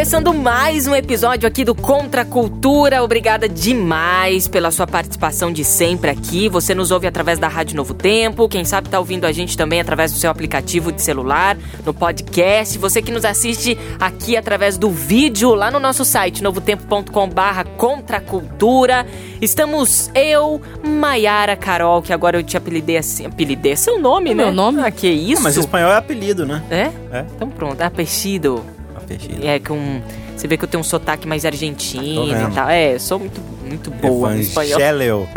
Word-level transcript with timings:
Começando 0.00 0.32
mais 0.32 0.86
um 0.86 0.94
episódio 0.94 1.46
aqui 1.46 1.62
do 1.62 1.74
Contra 1.74 2.22
a 2.22 2.24
Cultura. 2.24 3.02
Obrigada 3.04 3.46
demais 3.46 4.48
pela 4.48 4.70
sua 4.70 4.86
participação 4.86 5.52
de 5.52 5.62
sempre 5.62 6.08
aqui. 6.08 6.48
Você 6.48 6.74
nos 6.74 6.90
ouve 6.90 7.06
através 7.06 7.38
da 7.38 7.48
Rádio 7.48 7.76
Novo 7.76 7.92
Tempo. 7.92 8.48
Quem 8.48 8.64
sabe 8.64 8.88
está 8.88 8.98
ouvindo 8.98 9.26
a 9.26 9.32
gente 9.32 9.58
também 9.58 9.78
através 9.78 10.10
do 10.10 10.16
seu 10.16 10.30
aplicativo 10.30 10.90
de 10.90 11.02
celular, 11.02 11.54
no 11.84 11.92
podcast. 11.92 12.78
Você 12.78 13.02
que 13.02 13.12
nos 13.12 13.26
assiste 13.26 13.76
aqui 14.00 14.38
através 14.38 14.78
do 14.78 14.88
vídeo 14.90 15.54
lá 15.54 15.70
no 15.70 15.78
nosso 15.78 16.02
site 16.02 16.42
novotempo.com/barra 16.42 17.64
Contra 17.64 18.16
a 18.16 18.20
Cultura. 18.22 19.06
Estamos 19.38 20.10
eu, 20.14 20.62
Maiara 20.82 21.56
Carol, 21.56 22.00
que 22.00 22.14
agora 22.14 22.38
eu 22.38 22.42
te 22.42 22.56
apelidei 22.56 22.96
assim. 22.96 23.26
Apelidei 23.26 23.72
é 23.72 23.76
seu 23.76 24.00
nome, 24.00 24.30
É 24.30 24.34
né? 24.34 24.44
meu 24.44 24.54
nome. 24.54 24.80
Ah, 24.80 24.90
que 24.90 25.08
isso? 25.08 25.42
Ah, 25.42 25.44
mas 25.44 25.58
espanhol 25.58 25.92
é 25.92 25.96
apelido, 25.96 26.46
né? 26.46 26.62
É? 26.70 26.90
É. 27.18 27.26
Então 27.36 27.50
pronto, 27.50 27.82
apelido. 27.82 28.79
Apelido. 29.14 29.46
É, 29.46 29.58
com. 29.58 30.00
Você 30.36 30.48
vê 30.48 30.56
que 30.56 30.64
eu 30.64 30.68
tenho 30.68 30.80
um 30.80 30.84
sotaque 30.84 31.28
mais 31.28 31.44
argentino 31.44 32.26
vendo. 32.26 32.50
e 32.50 32.54
tal. 32.54 32.68
É, 32.70 32.94
eu 32.94 33.00
sou 33.00 33.18
muito, 33.18 33.40
muito 33.62 33.90
boa 33.90 34.32
no 34.32 34.40
espanhol. 34.40 35.28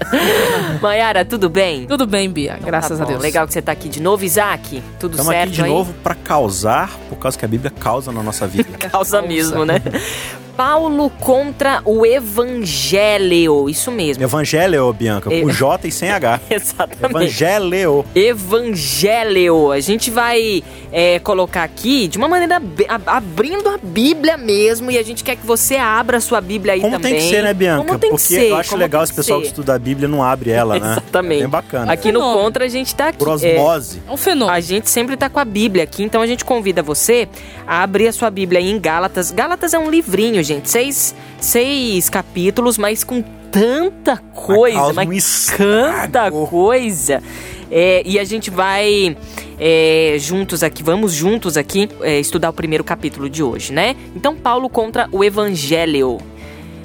Maiara, 0.82 1.24
tudo 1.24 1.48
bem? 1.48 1.86
Tudo 1.86 2.06
bem, 2.06 2.30
Bia, 2.30 2.58
graças 2.62 2.98
Tá 2.98 3.04
a 3.04 3.06
Deus. 3.06 3.22
Legal 3.22 3.46
que 3.46 3.52
você 3.52 3.62
tá 3.62 3.72
aqui 3.72 3.88
de 3.88 4.00
novo. 4.02 4.24
Isaac, 4.24 4.82
tudo 4.98 5.12
Estamos 5.12 5.32
certo 5.32 5.48
aqui 5.48 5.56
de 5.56 5.62
aí? 5.62 5.70
novo 5.70 5.94
pra 6.02 6.14
causar, 6.14 6.90
por 7.08 7.16
causa 7.16 7.38
que 7.38 7.44
a 7.44 7.48
Bíblia 7.48 7.70
causa 7.70 8.12
na 8.12 8.22
nossa 8.22 8.46
vida. 8.46 8.68
Causa 8.90 9.22
mesmo, 9.22 9.64
né? 9.64 9.80
Paulo 10.64 11.08
contra 11.08 11.80
o 11.86 12.04
Evangelho. 12.04 13.66
Isso 13.66 13.90
mesmo. 13.90 14.22
Evangelho, 14.22 14.92
Bianca, 14.92 15.32
E- 15.32 15.40
com 15.40 15.48
J 15.50 15.88
e 15.88 15.90
sem 15.90 16.10
H. 16.10 16.38
Exatamente. 16.50 17.02
Evangelho. 17.06 18.04
Evangelho. 18.14 19.72
A 19.72 19.80
gente 19.80 20.10
vai 20.10 20.62
é, 20.92 21.18
colocar 21.20 21.62
aqui 21.62 22.06
de 22.08 22.18
uma 22.18 22.28
maneira 22.28 22.56
ab- 22.56 22.84
ab- 22.88 23.02
abrindo 23.08 23.70
a 23.70 23.78
Bíblia 23.82 24.36
mesmo 24.36 24.90
e 24.90 24.98
a 24.98 25.02
gente 25.02 25.24
quer 25.24 25.34
que 25.36 25.46
você 25.46 25.76
abra 25.76 26.18
a 26.18 26.20
sua 26.20 26.42
Bíblia 26.42 26.74
aí 26.74 26.80
Como 26.82 26.92
também. 26.96 27.12
tem 27.14 27.20
que 27.22 27.28
ser, 27.34 27.42
né, 27.42 27.54
Bianca? 27.54 27.86
Como 27.86 27.98
tem 27.98 28.10
Porque 28.10 28.26
que 28.26 28.34
ser. 28.34 28.50
eu 28.50 28.56
acho 28.56 28.68
como 28.68 28.82
legal 28.82 29.02
esse 29.02 29.14
pessoal 29.14 29.38
que, 29.40 29.46
ser. 29.46 29.52
estuda 29.52 29.74
a 29.74 29.78
Bíblia 29.78 30.08
não 30.08 30.22
abre 30.22 30.50
ela, 30.50 30.78
né? 30.78 30.92
Exatamente. 30.92 31.38
É 31.38 31.40
bem 31.44 31.48
bacana. 31.48 31.90
Aqui 31.90 32.12
no 32.12 32.20
Fenômeno. 32.20 32.42
Contra 32.44 32.64
a 32.66 32.68
gente 32.68 32.94
tá 32.94 33.08
aqui. 33.08 33.18
Por 33.18 33.28
é, 33.28 33.32
osmose. 33.32 34.02
É 34.06 34.12
um 34.12 34.16
fenômeno. 34.18 34.50
A 34.54 34.60
gente 34.60 34.90
sempre 34.90 35.16
tá 35.16 35.30
com 35.30 35.38
a 35.40 35.44
Bíblia 35.46 35.84
aqui, 35.84 36.02
então 36.02 36.20
a 36.20 36.26
gente 36.26 36.44
convida 36.44 36.82
você 36.82 37.26
a 37.66 37.82
abrir 37.82 38.08
a 38.08 38.12
sua 38.12 38.28
Bíblia 38.28 38.60
aí 38.60 38.70
em 38.70 38.78
Gálatas. 38.78 39.30
Gálatas 39.30 39.72
é 39.72 39.78
um 39.78 39.88
livrinho, 39.90 40.42
gente, 40.42 40.49
seis, 40.64 41.14
seis 41.38 42.08
capítulos, 42.08 42.78
mas 42.78 43.04
com 43.04 43.22
tanta 43.50 44.16
coisa, 44.16 44.92
mas 44.92 45.52
tanta 45.56 46.30
coisa. 46.30 47.22
É, 47.70 48.02
e 48.04 48.18
a 48.18 48.24
gente 48.24 48.50
vai 48.50 49.16
é, 49.58 50.16
juntos 50.18 50.62
aqui, 50.62 50.82
vamos 50.82 51.12
juntos 51.12 51.56
aqui 51.56 51.88
é, 52.00 52.18
estudar 52.18 52.50
o 52.50 52.52
primeiro 52.52 52.82
capítulo 52.82 53.28
de 53.28 53.42
hoje, 53.42 53.72
né? 53.72 53.94
Então, 54.16 54.34
Paulo 54.34 54.68
contra 54.68 55.08
o 55.12 55.22
Evangelho. 55.22 56.18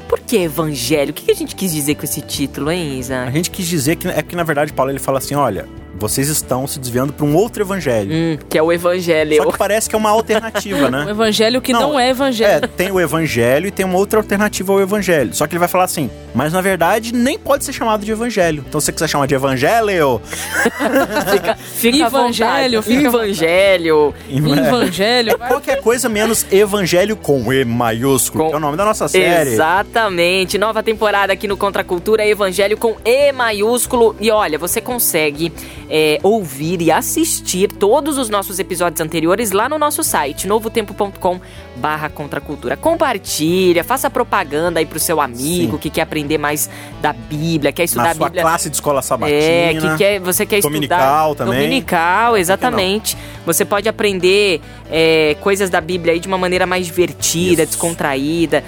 Por 0.08 0.20
que 0.20 0.38
Evangelho? 0.38 1.12
O 1.12 1.14
que 1.14 1.32
a 1.32 1.36
gente 1.36 1.56
quis 1.56 1.74
dizer 1.74 1.96
com 1.96 2.04
esse 2.04 2.22
título, 2.22 2.72
hein, 2.72 2.92
A 2.92 3.00
Isa? 3.00 3.32
gente 3.32 3.50
quis 3.50 3.66
dizer 3.66 3.96
que 3.96 4.08
é 4.08 4.22
que, 4.22 4.36
na 4.36 4.44
verdade, 4.44 4.72
Paulo 4.72 4.92
ele 4.92 5.00
fala 5.00 5.18
assim: 5.18 5.34
olha, 5.34 5.68
vocês 5.98 6.28
estão 6.30 6.68
se 6.68 6.80
desviando 6.80 7.14
para 7.14 7.26
um 7.26 7.36
outro 7.36 7.64
evangelho. 7.64 8.12
Hum, 8.14 8.38
que 8.50 8.58
é 8.58 8.62
o 8.62 8.72
Evangelho. 8.72 9.38
Só 9.38 9.52
que 9.52 9.58
parece 9.58 9.90
que 9.90 9.96
é 9.96 9.98
uma 9.98 10.10
alternativa, 10.10 10.88
O 10.88 10.92
né? 10.92 11.06
evangelho 11.10 11.62
que 11.62 11.72
não, 11.74 11.94
Não, 11.94 12.00
é 12.00 12.10
evangelho. 12.10 12.66
É, 12.66 12.68
tem 12.68 12.92
o 12.92 13.00
evangelho 13.00 13.68
e 13.68 13.72
tem 13.72 13.86
uma 13.86 13.98
outra 13.98 14.20
alternativa 14.20 14.74
ao 14.74 14.82
evangelho. 14.82 15.34
Só 15.34 15.48
que 15.48 15.54
ele 15.54 15.60
vai 15.60 15.68
falar 15.68 15.86
assim, 15.86 16.10
mas 16.36 16.54
na 16.54 16.62
verdade 16.62 17.14
nem 17.14 17.40
pode 17.40 17.64
ser 17.66 17.74
chamado 17.74 18.06
de 18.06 18.12
evangelho. 18.12 18.64
Então 18.68 18.80
se 18.80 18.86
você 18.86 18.92
quiser 18.92 19.08
chamar 19.08 19.26
de 19.26 19.34
evangelho, 19.36 20.22
Fica, 21.32 21.56
fica 21.56 21.98
Evangelho, 22.06 22.82
fica 22.82 23.08
Evangelho. 23.08 24.14
Evangelho. 24.30 25.38
vai- 25.38 25.48
qualquer 25.48 25.82
coisa 25.82 26.08
menos 26.10 26.46
evangelho 26.52 27.16
com 27.16 27.52
E 27.54 27.64
maiúsculo, 27.66 28.44
Com- 28.44 28.50
que 28.50 28.56
é 28.56 28.58
o 28.58 28.60
nome 28.60 28.78
da 28.78 28.86
nossa 28.86 29.08
série. 29.08 29.52
Exatamente. 29.52 30.58
Nova 30.58 30.84
temporada 30.84 31.34
aqui 31.34 31.48
no 31.48 31.56
Contra 31.58 31.82
a 31.82 31.86
Cultura 31.86 32.26
Evangelho 32.26 32.78
com 32.78 32.96
E 33.06 33.32
maiúsculo. 33.32 34.16
E 34.20 34.30
olha, 34.32 34.58
você 34.58 34.82
consegue 34.82 35.52
é, 35.90 36.20
ouvir 36.24 36.82
e 36.82 36.92
assistir 36.92 37.72
todos 37.72 38.18
os 38.18 38.30
nossos 38.30 38.60
episódios 38.60 39.00
anteriores 39.02 39.52
lá 39.52 39.70
no 39.70 39.78
nosso 39.78 40.04
site, 40.04 40.48
novotempo.com 40.48 41.40
barra 41.76 42.10
contracultura. 42.10 42.76
Compartilha, 42.78 43.84
faça 43.84 44.10
propaganda 44.10 44.80
aí 44.80 44.86
pro 44.86 45.00
seu 45.00 45.20
amigo 45.22 45.74
Sim. 45.74 45.78
que 45.78 45.90
quer 45.90 46.02
aprender 46.02 46.25
mais 46.38 46.70
da 47.02 47.14
Bíblia, 47.14 47.72
quer 47.72 47.84
estudar 47.84 48.04
Na 48.06 48.12
a 48.12 48.16
sua 48.16 48.26
Bíblia. 48.28 48.42
classe 48.44 48.70
de 48.70 48.76
escola 48.76 49.02
sabatina. 49.02 49.38
É, 49.40 49.74
que 49.74 49.98
quer, 49.98 50.20
você 50.20 50.46
quer 50.46 50.62
Dominical 50.62 51.32
estudar. 51.32 51.46
também. 51.46 51.60
Dominical, 51.62 52.38
exatamente. 52.38 53.18
Você 53.46 53.64
pode 53.64 53.88
aprender 53.88 54.62
é, 54.90 55.36
coisas 55.42 55.70
da 55.70 55.80
Bíblia 55.80 56.14
aí 56.14 56.20
de 56.20 56.28
uma 56.28 56.38
maneira 56.38 56.66
mais 56.66 56.86
divertida, 56.86 57.64
Isso. 57.64 57.72
descontraída. 57.74 58.64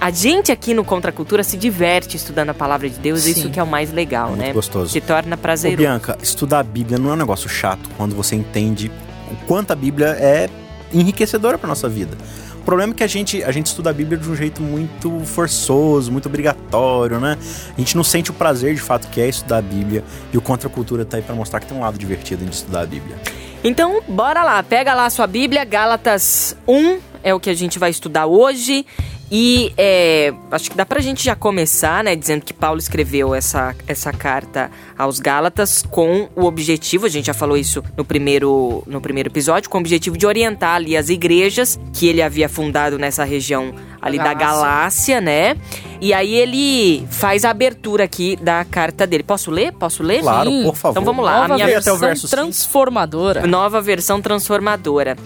A 0.00 0.10
gente 0.10 0.52
aqui 0.52 0.72
no 0.74 0.84
Contra 0.84 1.10
Cultura 1.10 1.42
se 1.42 1.56
diverte 1.56 2.16
estudando 2.16 2.50
a 2.50 2.54
palavra 2.54 2.88
de 2.88 2.98
Deus, 2.98 3.22
Sim. 3.22 3.30
isso 3.32 3.50
que 3.50 3.58
é 3.58 3.62
o 3.62 3.66
mais 3.66 3.92
legal, 3.92 4.28
Muito 4.28 4.40
né? 4.40 4.52
gostoso. 4.52 4.92
Se 4.92 5.00
torna 5.00 5.34
Ô, 5.34 5.38
prazeroso. 5.38 5.76
Bianca, 5.76 6.16
estudar 6.22 6.60
a 6.60 6.62
Bíblia 6.62 6.98
não 6.98 7.10
é 7.10 7.12
um 7.14 7.16
negócio 7.16 7.48
chato 7.48 7.88
quando 7.96 8.14
você 8.14 8.36
entende 8.36 8.90
o 9.30 9.36
quanto 9.46 9.72
a 9.72 9.74
Bíblia 9.76 10.08
é 10.18 10.48
enriquecedora 10.92 11.56
para 11.58 11.68
nossa 11.68 11.88
vida. 11.88 12.16
O 12.60 12.62
problema 12.62 12.92
é 12.92 12.96
que 12.96 13.02
a 13.02 13.06
gente, 13.06 13.42
a 13.42 13.50
gente 13.50 13.66
estuda 13.66 13.90
a 13.90 13.92
Bíblia 13.92 14.18
de 14.18 14.28
um 14.28 14.36
jeito 14.36 14.62
muito 14.62 15.24
forçoso, 15.24 16.12
muito 16.12 16.26
obrigatório, 16.26 17.18
né? 17.18 17.38
A 17.74 17.80
gente 17.80 17.96
não 17.96 18.04
sente 18.04 18.30
o 18.30 18.34
prazer 18.34 18.74
de 18.74 18.80
fato 18.80 19.08
que 19.08 19.20
é 19.20 19.28
estudar 19.28 19.58
a 19.58 19.62
Bíblia 19.62 20.04
e 20.32 20.36
o 20.36 20.42
Contra 20.42 20.68
Cultura 20.68 21.04
tá 21.04 21.16
aí 21.16 21.22
para 21.22 21.34
mostrar 21.34 21.58
que 21.58 21.66
tem 21.66 21.76
um 21.76 21.80
lado 21.80 21.98
divertido 21.98 22.44
em 22.44 22.48
estudar 22.48 22.82
a 22.82 22.86
Bíblia. 22.86 23.16
Então, 23.64 24.02
bora 24.06 24.44
lá, 24.44 24.62
pega 24.62 24.94
lá 24.94 25.06
a 25.06 25.10
sua 25.10 25.26
Bíblia, 25.26 25.64
Gálatas 25.64 26.54
1 26.68 26.98
é 27.22 27.34
o 27.34 27.40
que 27.40 27.50
a 27.50 27.54
gente 27.54 27.78
vai 27.78 27.90
estudar 27.90 28.26
hoje. 28.26 28.86
E 29.30 29.72
é, 29.78 30.34
acho 30.50 30.70
que 30.70 30.76
dá 30.76 30.84
pra 30.84 31.00
gente 31.00 31.22
já 31.22 31.36
começar, 31.36 32.02
né, 32.02 32.16
dizendo 32.16 32.44
que 32.44 32.52
Paulo 32.52 32.80
escreveu 32.80 33.32
essa, 33.32 33.76
essa 33.86 34.12
carta 34.12 34.70
aos 34.98 35.20
Gálatas 35.20 35.82
com 35.82 36.28
o 36.34 36.44
objetivo, 36.44 37.06
a 37.06 37.08
gente 37.08 37.26
já 37.26 37.34
falou 37.34 37.56
isso 37.56 37.82
no 37.96 38.04
primeiro, 38.04 38.82
no 38.88 39.00
primeiro 39.00 39.28
episódio, 39.28 39.70
com 39.70 39.78
o 39.78 39.80
objetivo 39.80 40.18
de 40.18 40.26
orientar 40.26 40.74
ali 40.74 40.96
as 40.96 41.08
igrejas 41.08 41.78
que 41.92 42.08
ele 42.08 42.20
havia 42.20 42.48
fundado 42.48 42.98
nessa 42.98 43.22
região 43.22 43.72
ali 44.02 44.18
da 44.18 44.34
Galácia, 44.34 45.20
né? 45.20 45.56
E 46.00 46.12
aí 46.12 46.34
ele 46.34 47.06
faz 47.10 47.44
a 47.44 47.50
abertura 47.50 48.04
aqui 48.04 48.36
da 48.36 48.64
carta 48.64 49.06
dele. 49.06 49.22
Posso 49.22 49.50
ler? 49.50 49.72
Posso 49.72 50.02
ler? 50.02 50.22
Claro, 50.22 50.50
Sim. 50.50 50.62
por 50.64 50.74
favor. 50.74 50.92
Então 50.92 51.04
vamos 51.04 51.24
lá, 51.24 51.44
a 51.44 51.48
Nova 51.48 51.64
minha 51.64 51.78
até 51.78 51.92
o 51.92 51.96
versão 51.96 52.30
transformadora. 52.30 53.46
Nova 53.46 53.80
versão 53.80 54.20
transformadora. 54.20 55.16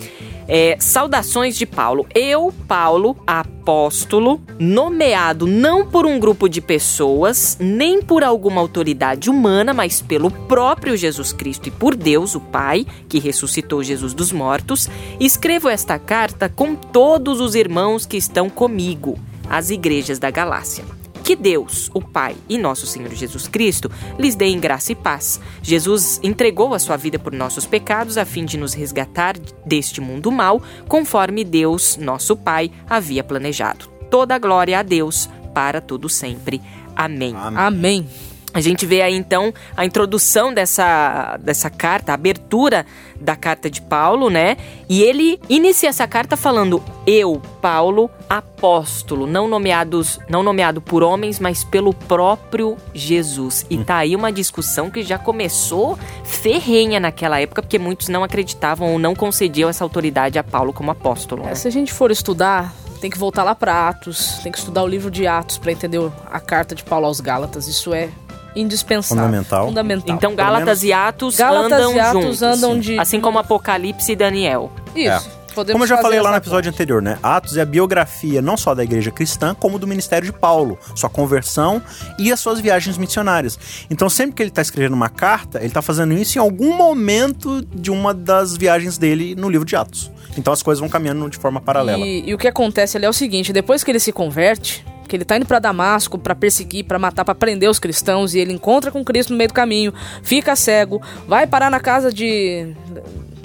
É, 0.47 0.77
saudações 0.79 1.57
de 1.57 1.67
Paulo. 1.67 2.07
Eu, 2.15 2.53
Paulo, 2.69 3.17
apóstolo, 3.27 4.41
nomeado 4.59 5.47
não 5.47 5.87
por 5.87 6.07
um 6.07 6.19
grupo 6.19 6.49
de 6.49 6.61
pessoas, 6.61 7.57
nem 7.61 8.03
por 8.03 8.23
alguma 8.23 8.61
autoridade 8.61 9.31
humana, 9.31 9.73
mas 9.73 10.03
pelo 10.03 10.31
próprio 10.31 10.97
Jesus 10.97 11.33
Cristo 11.33 11.69
e 11.69 11.71
por 11.71 11.97
Deus, 11.97 12.35
o 12.35 12.41
Pai, 12.41 12.87
que 13.09 13.19
ressuscitou 13.19 13.83
Jesus 13.83 14.13
dos 14.13 14.33
mortos, 14.33 14.89
escrevo 15.19 15.69
esta 15.69 15.99
carta 15.99 16.49
com 16.49 16.75
todos 16.75 17.41
os 17.41 17.55
irmãos 17.55 18.05
que 18.05 18.17
estão 18.17 18.51
comigo, 18.51 19.19
as 19.49 19.71
igrejas 19.71 20.19
da 20.19 20.31
Galácia. 20.31 21.04
Que 21.25 21.35
Deus, 21.35 21.91
o 21.95 22.03
Pai 22.03 22.37
e 22.47 22.59
nosso 22.59 22.87
Senhor 22.87 23.11
Jesus 23.15 23.49
Cristo 23.49 23.91
lhes 24.19 24.35
deem 24.35 24.61
graça 24.61 24.93
e 24.93 24.95
paz. 24.95 25.41
Jesus 25.63 26.21
entregou 26.23 26.75
a 26.75 26.79
sua 26.79 26.99
vida 26.99 27.19
por 27.19 27.33
nossos 27.33 27.65
pecados 27.65 28.19
a 28.19 28.27
fim 28.27 28.45
de 28.45 28.59
nos 28.59 28.75
resgatar 28.75 29.35
deste 29.65 30.03
mundo 30.03 30.31
mal, 30.31 30.63
conforme 30.87 31.43
Deus, 31.43 31.97
nosso 31.97 32.37
Pai, 32.37 32.71
havia 32.89 33.25
planejado. 33.25 33.89
Toda 34.11 34.35
a 34.35 34.39
glória 34.39 34.79
a 34.79 34.83
Deus 34.83 35.31
para 35.55 35.81
todo 35.81 36.11
sempre. 36.11 36.61
Amém. 36.95 37.35
Amém. 37.35 37.59
Amém. 37.59 38.09
A 38.55 38.61
gente 38.61 38.87
vê 38.87 39.03
aí 39.03 39.17
então 39.17 39.53
a 39.77 39.85
introdução 39.85 40.55
dessa, 40.55 41.37
dessa 41.41 41.69
carta, 41.69 42.13
a 42.13 42.15
abertura 42.15 42.87
da 43.21 43.35
carta 43.35 43.69
de 43.69 43.83
Paulo, 43.83 44.31
né? 44.31 44.57
E 44.89 45.03
ele 45.03 45.41
inicia 45.49 45.89
essa 45.89 46.07
carta 46.07 46.37
falando: 46.37 46.81
Eu, 47.05 47.43
Paulo, 47.61 48.09
apóstolo, 48.31 49.27
não 49.27 49.49
nomeados, 49.49 50.21
não 50.29 50.45
nomeado 50.45 50.81
por 50.81 51.03
homens, 51.03 51.41
mas 51.41 51.65
pelo 51.65 51.93
próprio 51.93 52.77
Jesus. 52.95 53.67
E 53.69 53.77
tá 53.79 53.97
aí 53.97 54.15
uma 54.15 54.31
discussão 54.31 54.89
que 54.89 55.03
já 55.03 55.19
começou 55.19 55.99
ferrenha 56.23 57.01
naquela 57.01 57.41
época, 57.41 57.61
porque 57.61 57.79
muitos 57.79 58.09
não 58.09 58.23
acreditavam 58.23 58.93
ou 58.93 58.99
não 59.01 59.17
concediam 59.17 59.69
essa 59.69 59.83
autoridade 59.83 60.39
a 60.39 60.45
Paulo 60.45 60.73
como 60.73 60.93
apóstolo. 60.93 61.43
É, 61.43 61.47
né? 61.47 61.55
se 61.57 61.67
a 61.67 61.73
gente 61.73 61.93
for 61.93 62.13
estudar, 62.13 62.73
tem 63.01 63.11
que 63.11 63.19
voltar 63.19 63.43
lá 63.43 63.55
para 63.55 63.89
Atos, 63.89 64.39
tem 64.43 64.53
que 64.53 64.59
estudar 64.59 64.85
o 64.85 64.87
livro 64.87 65.11
de 65.11 65.27
Atos 65.27 65.59
para 65.59 65.73
entender 65.73 66.01
a 66.31 66.41
carta 66.41 66.75
de 66.75 66.85
Paulo 66.85 67.07
aos 67.07 67.21
Gálatas. 67.21 67.67
Isso 67.67 67.93
é 67.93 68.11
indispensável. 68.57 69.17
Fundamental. 69.25 69.67
Fundamental. 69.67 70.17
Então 70.17 70.35
Gálatas 70.35 70.83
e 70.83 70.93
Atos 70.93 71.37
Gálatas 71.37 71.73
andam 71.73 71.95
e 71.95 72.01
Atos 72.01 72.23
juntos. 72.23 72.43
andam 72.43 72.79
de- 72.79 72.99
Assim 72.99 73.21
como 73.21 73.39
Apocalipse 73.39 74.13
e 74.13 74.17
Daniel. 74.17 74.73
Isso. 74.95 75.45
Podemos 75.55 75.75
Como 75.75 75.85
eu 75.85 75.89
já 75.89 76.03
falei 76.03 76.21
lá 76.21 76.33
no 76.33 76.37
episódio 76.37 76.73
ponte. 76.73 76.83
anterior, 76.83 77.01
né? 77.01 77.17
Atos 77.23 77.57
é 77.57 77.61
a 77.61 77.65
biografia 77.65 78.43
não 78.43 78.57
só 78.57 78.75
da 78.75 78.83
igreja 78.83 79.13
cristã, 79.13 79.55
como 79.55 79.79
do 79.79 79.87
ministério 79.87 80.27
de 80.27 80.33
Paulo, 80.37 80.77
sua 80.97 81.09
conversão 81.09 81.81
e 82.19 82.33
as 82.33 82.41
suas 82.41 82.59
viagens 82.59 82.99
missionárias. 82.99 83.57
Então, 83.89 84.09
sempre 84.11 84.35
que 84.35 84.43
ele 84.43 84.51
está 84.51 84.61
escrevendo 84.61 84.95
uma 84.95 85.09
carta, 85.09 85.59
ele 85.59 85.69
está 85.69 85.81
fazendo 85.81 86.13
isso 86.15 86.39
em 86.39 86.41
algum 86.41 86.77
momento 86.77 87.65
de 87.73 87.89
uma 87.93 88.13
das 88.13 88.57
viagens 88.57 88.99
dele 88.99 89.37
no 89.37 89.49
livro 89.49 89.65
de 89.65 89.77
Atos. 89.77 90.11
Então, 90.37 90.53
as 90.53 90.61
coisas 90.61 90.81
vão 90.81 90.89
caminhando 90.89 91.31
de 91.31 91.37
forma 91.39 91.61
paralela. 91.61 92.05
E, 92.05 92.29
e 92.29 92.35
o 92.35 92.39
que 92.39 92.49
acontece 92.49 92.97
ali 92.97 93.07
é 93.07 93.09
o 93.09 93.13
seguinte: 93.13 93.53
depois 93.53 93.85
que 93.85 93.93
ele 93.93 94.01
se 94.01 94.11
converte, 94.11 94.85
que 95.09 95.17
ele 95.17 95.25
tá 95.25 95.37
indo 95.37 95.47
pra 95.47 95.59
Damasco 95.59 96.19
pra 96.19 96.35
perseguir, 96.35 96.85
pra 96.85 96.99
matar, 96.99 97.25
pra 97.25 97.35
prender 97.35 97.69
os 97.69 97.79
cristãos, 97.79 98.35
e 98.35 98.39
ele 98.39 98.53
encontra 98.53 98.91
com 98.91 99.05
Cristo 99.05 99.31
no 99.31 99.37
meio 99.37 99.49
do 99.49 99.55
caminho, 99.55 99.93
fica 100.23 100.57
cego, 100.57 101.01
vai 101.27 101.47
parar 101.47 101.71
na 101.71 101.81
casa 101.81 102.13
de. 102.13 102.75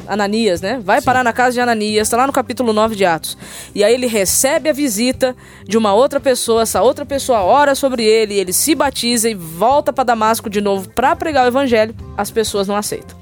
Ananias, 0.07 0.59
né? 0.59 0.81
Vai 0.83 1.03
parar 1.03 1.23
na 1.23 1.31
casa 1.31 1.53
de 1.53 1.61
Ananias, 1.61 2.09
tá 2.09 2.17
lá 2.17 2.25
no 2.25 2.33
capítulo 2.33 2.73
9 2.73 2.95
de 2.95 3.05
Atos. 3.05 3.37
E 3.75 3.83
aí 3.83 3.93
ele 3.93 4.07
recebe 4.07 4.67
a 4.67 4.73
visita 4.73 5.35
de 5.67 5.77
uma 5.77 5.93
outra 5.93 6.19
pessoa, 6.19 6.63
essa 6.63 6.81
outra 6.81 7.05
pessoa 7.05 7.43
ora 7.43 7.75
sobre 7.75 8.03
ele, 8.03 8.33
ele 8.33 8.51
se 8.51 8.73
batiza 8.73 9.29
e 9.29 9.35
volta 9.35 9.93
pra 9.93 10.03
Damasco 10.03 10.49
de 10.49 10.61
novo 10.61 10.89
pra 10.89 11.15
pregar 11.15 11.45
o 11.45 11.47
evangelho. 11.47 11.95
As 12.17 12.31
pessoas 12.31 12.67
não 12.67 12.75
aceitam. 12.75 13.18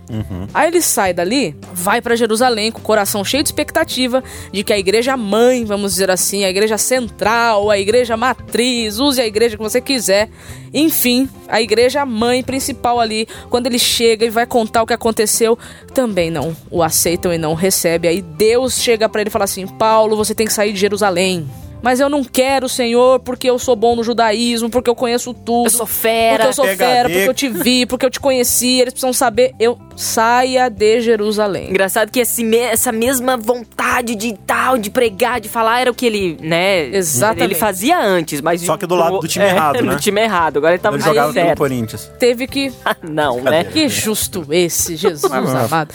Aí 0.53 0.69
ele 0.69 0.81
sai 0.81 1.13
dali, 1.13 1.55
vai 1.73 2.01
pra 2.01 2.15
Jerusalém 2.15 2.71
com 2.71 2.79
o 2.79 2.83
coração 2.83 3.23
cheio 3.25 3.43
de 3.43 3.49
expectativa 3.49 4.23
de 4.51 4.63
que 4.63 4.71
a 4.71 4.77
igreja 4.77 5.17
mãe, 5.17 5.65
vamos 5.65 5.93
dizer 5.93 6.09
assim, 6.09 6.45
a 6.45 6.49
igreja 6.49 6.77
central, 6.77 7.69
a 7.69 7.77
igreja 7.77 8.15
matriz, 8.15 8.99
use 8.99 9.19
a 9.19 9.27
igreja 9.27 9.57
que 9.57 9.63
você 9.63 9.81
quiser. 9.81 10.29
Enfim, 10.73 11.29
a 11.47 11.61
igreja 11.61 12.05
mãe 12.05 12.43
principal 12.43 12.99
ali, 12.99 13.27
quando 13.49 13.67
ele 13.67 13.79
chega 13.79 14.25
e 14.25 14.29
vai 14.29 14.45
contar 14.45 14.83
o 14.83 14.85
que 14.85 14.93
aconteceu, 14.93 15.57
também 15.93 16.29
não 16.29 16.55
o 16.69 16.83
aceitam 16.83 17.33
e 17.33 17.37
não 17.37 17.53
recebe. 17.53 18.07
Aí 18.07 18.21
Deus 18.21 18.75
chega 18.81 19.09
pra 19.09 19.21
ele 19.21 19.29
e 19.29 19.31
fala 19.31 19.45
assim: 19.45 19.67
"Paulo, 19.67 20.15
você 20.15 20.33
tem 20.35 20.47
que 20.47 20.53
sair 20.53 20.73
de 20.73 20.79
Jerusalém". 20.79 21.47
Mas 21.81 21.99
eu 21.99 22.09
não 22.09 22.23
quero, 22.23 22.67
Senhor, 22.67 23.19
porque 23.19 23.49
eu 23.49 23.59
sou 23.59 23.75
bom 23.75 23.95
no 23.95 24.03
judaísmo, 24.03 24.69
porque 24.69 24.89
eu 24.89 24.95
conheço 24.95 25.33
tudo. 25.33 25.67
Eu 25.67 25.71
sou 25.71 25.85
fera. 25.85 26.37
Porque 26.37 26.47
eu 26.47 26.53
sou 26.53 26.65
PhD. 26.65 26.77
fera, 26.77 27.09
porque 27.09 27.29
eu 27.29 27.33
te 27.33 27.49
vi, 27.49 27.85
porque 27.85 28.05
eu 28.05 28.09
te 28.09 28.19
conheci, 28.19 28.79
eles 28.81 28.93
precisam 28.93 29.13
saber. 29.13 29.53
Eu 29.59 29.77
saia 29.95 30.69
de 30.69 31.01
Jerusalém. 31.01 31.69
Engraçado 31.69 32.11
que 32.11 32.19
esse 32.19 32.47
essa 32.57 32.91
mesma 32.91 33.37
vontade 33.37 34.15
de 34.15 34.33
tal, 34.45 34.77
de 34.77 34.89
pregar, 34.89 35.39
de 35.39 35.49
falar, 35.49 35.81
era 35.81 35.91
o 35.91 35.93
que 35.93 36.05
ele, 36.05 36.37
né? 36.41 36.87
Exatamente. 36.87 37.43
Ele 37.43 37.55
fazia 37.55 37.99
antes, 37.99 38.41
mas. 38.41 38.61
Só 38.61 38.77
que 38.77 38.85
do 38.85 38.95
lado 38.95 39.19
do 39.19 39.27
time 39.27 39.45
errado, 39.45 39.81
né? 39.83 39.95
Do 39.95 40.01
time 40.01 40.21
errado. 40.21 40.57
Agora 40.57 40.73
ele 40.73 40.81
tava 40.81 40.95
Ele 40.95 41.03
jogava 41.03 41.33
pelo 41.33 41.45
certo. 41.45 41.57
Corinthians. 41.57 42.11
Teve 42.19 42.47
que. 42.47 42.71
Não, 43.01 43.41
né? 43.41 43.63
Que 43.63 43.87
justo 43.87 44.45
esse, 44.49 44.95
Jesus 44.95 45.31
amado. 45.31 45.93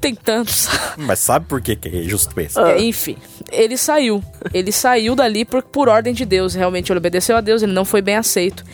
Tem 0.00 0.14
tantos. 0.14 0.66
Mas 0.96 1.18
sabe 1.18 1.46
por 1.46 1.60
que, 1.60 1.76
que 1.76 1.88
é 1.88 2.02
justo 2.02 2.38
esse? 2.40 2.58
É, 2.58 2.80
enfim, 2.80 3.16
ele 3.52 3.76
saiu. 3.76 4.22
Ele 4.52 4.72
saiu 4.72 5.14
dali 5.14 5.44
por, 5.44 5.62
por 5.62 5.88
ordem 5.88 6.14
de 6.14 6.24
Deus. 6.24 6.54
Realmente 6.54 6.90
ele 6.90 6.98
obedeceu 6.98 7.36
a 7.36 7.40
Deus, 7.40 7.62
ele 7.62 7.72
não 7.72 7.84
foi 7.84 8.00
bem 8.00 8.16
aceito. 8.16 8.64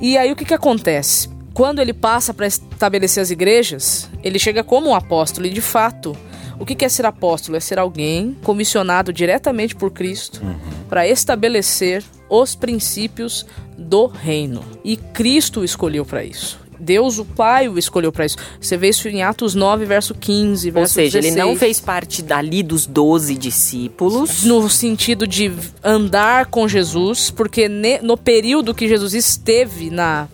E 0.00 0.16
aí 0.16 0.30
o 0.30 0.36
que, 0.36 0.44
que 0.44 0.54
acontece? 0.54 1.28
Quando 1.52 1.80
ele 1.80 1.92
passa 1.92 2.32
para 2.32 2.46
estabelecer 2.46 3.20
as 3.20 3.30
igrejas, 3.30 4.08
ele 4.22 4.38
chega 4.38 4.62
como 4.62 4.90
um 4.90 4.94
apóstolo. 4.94 5.46
E 5.46 5.50
de 5.50 5.60
fato, 5.60 6.16
o 6.60 6.64
que, 6.64 6.76
que 6.76 6.84
é 6.84 6.88
ser 6.88 7.04
apóstolo? 7.06 7.56
É 7.56 7.60
ser 7.60 7.80
alguém 7.80 8.36
comissionado 8.44 9.12
diretamente 9.12 9.74
por 9.74 9.90
Cristo 9.90 10.40
para 10.88 11.08
estabelecer 11.08 12.04
os 12.30 12.54
princípios 12.54 13.44
do 13.76 14.06
reino. 14.06 14.64
E 14.84 14.96
Cristo 14.96 15.60
o 15.60 15.64
escolheu 15.64 16.04
para 16.04 16.22
isso. 16.22 16.60
Deus, 16.80 17.18
o 17.18 17.24
Pai, 17.24 17.68
o 17.68 17.78
escolheu 17.78 18.12
para 18.12 18.26
isso. 18.26 18.36
Você 18.60 18.76
vê 18.76 18.88
isso 18.90 19.08
em 19.08 19.22
Atos 19.22 19.54
9, 19.54 19.84
verso 19.84 20.14
15, 20.14 20.68
Ou 20.68 20.74
verso 20.74 20.94
seja, 20.94 21.18
ele 21.18 21.28
16 21.30 21.46
não 21.48 21.56
fez 21.56 21.80
parte 21.80 22.22
dali 22.22 22.62
dos 22.62 22.86
12 22.86 23.34
discípulos. 23.34 24.44
no 24.44 24.68
sentido 24.68 25.26
de 25.26 25.50
andar 25.82 26.46
com 26.46 26.66
Jesus, 26.68 27.30
porque 27.30 27.68
ne- 27.68 28.00
no 28.02 28.16
período 28.16 28.74
que 28.74 28.86
Jesus 28.88 29.14
esteve 29.14 29.90
na 29.90 30.28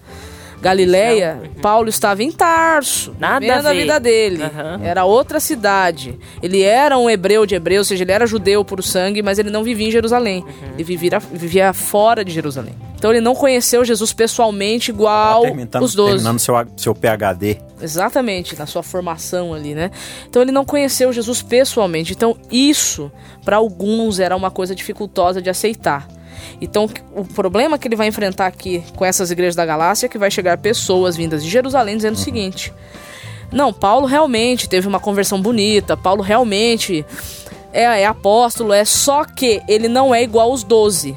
Galileia, 0.64 1.42
Paulo 1.60 1.90
estava 1.90 2.22
em 2.22 2.32
Tarso, 2.32 3.14
Nada 3.18 3.40
vivendo 3.40 3.66
a 3.66 3.70
a, 3.70 3.72
ver. 3.72 3.80
vida 3.80 4.00
dele. 4.00 4.42
Aham. 4.42 4.80
Era 4.82 5.04
outra 5.04 5.38
cidade. 5.38 6.18
Ele 6.42 6.62
era 6.62 6.96
um 6.96 7.10
hebreu 7.10 7.44
de 7.44 7.54
hebreu, 7.54 7.80
ou 7.80 7.84
seja, 7.84 8.02
ele 8.02 8.12
era 8.12 8.26
judeu 8.26 8.64
por 8.64 8.82
sangue, 8.82 9.22
mas 9.22 9.38
ele 9.38 9.50
não 9.50 9.62
vivia 9.62 9.86
em 9.88 9.90
Jerusalém. 9.90 10.42
Uhum. 10.42 10.72
Ele 10.74 10.84
vivia, 10.84 11.18
vivia 11.18 11.72
fora 11.74 12.24
de 12.24 12.32
Jerusalém. 12.32 12.74
Então 12.96 13.10
ele 13.12 13.20
não 13.20 13.34
conheceu 13.34 13.84
Jesus 13.84 14.14
pessoalmente 14.14 14.90
igual 14.90 15.42
Terminando, 15.42 15.82
os 15.82 15.94
doze. 15.94 16.12
terminando 16.12 16.38
seu, 16.38 16.54
seu 16.74 16.94
PHD. 16.94 17.58
Exatamente, 17.82 18.58
na 18.58 18.64
sua 18.64 18.82
formação 18.82 19.52
ali, 19.52 19.74
né? 19.74 19.90
Então 20.26 20.40
ele 20.40 20.50
não 20.52 20.64
conheceu 20.64 21.12
Jesus 21.12 21.42
pessoalmente. 21.42 22.12
Então 22.14 22.34
isso, 22.50 23.12
para 23.44 23.56
alguns, 23.56 24.18
era 24.18 24.34
uma 24.34 24.50
coisa 24.50 24.74
dificultosa 24.74 25.42
de 25.42 25.50
aceitar. 25.50 26.08
Então 26.60 26.88
o 27.14 27.24
problema 27.24 27.78
que 27.78 27.88
ele 27.88 27.96
vai 27.96 28.06
enfrentar 28.06 28.46
aqui 28.46 28.82
com 28.96 29.04
essas 29.04 29.30
igrejas 29.30 29.54
da 29.54 29.66
Galácia 29.66 30.06
é 30.06 30.08
que 30.08 30.18
vai 30.18 30.30
chegar 30.30 30.58
pessoas 30.58 31.16
vindas 31.16 31.42
de 31.42 31.50
Jerusalém 31.50 31.96
dizendo 31.96 32.14
o 32.14 32.18
seguinte: 32.18 32.72
Não, 33.52 33.72
Paulo 33.72 34.06
realmente 34.06 34.68
teve 34.68 34.86
uma 34.86 35.00
conversão 35.00 35.40
bonita, 35.40 35.96
Paulo 35.96 36.22
realmente 36.22 37.04
é, 37.72 37.82
é 37.82 38.06
apóstolo, 38.06 38.72
é 38.72 38.84
só 38.84 39.24
que 39.24 39.62
ele 39.68 39.88
não 39.88 40.14
é 40.14 40.22
igual 40.22 40.50
aos 40.50 40.62
doze. 40.62 41.16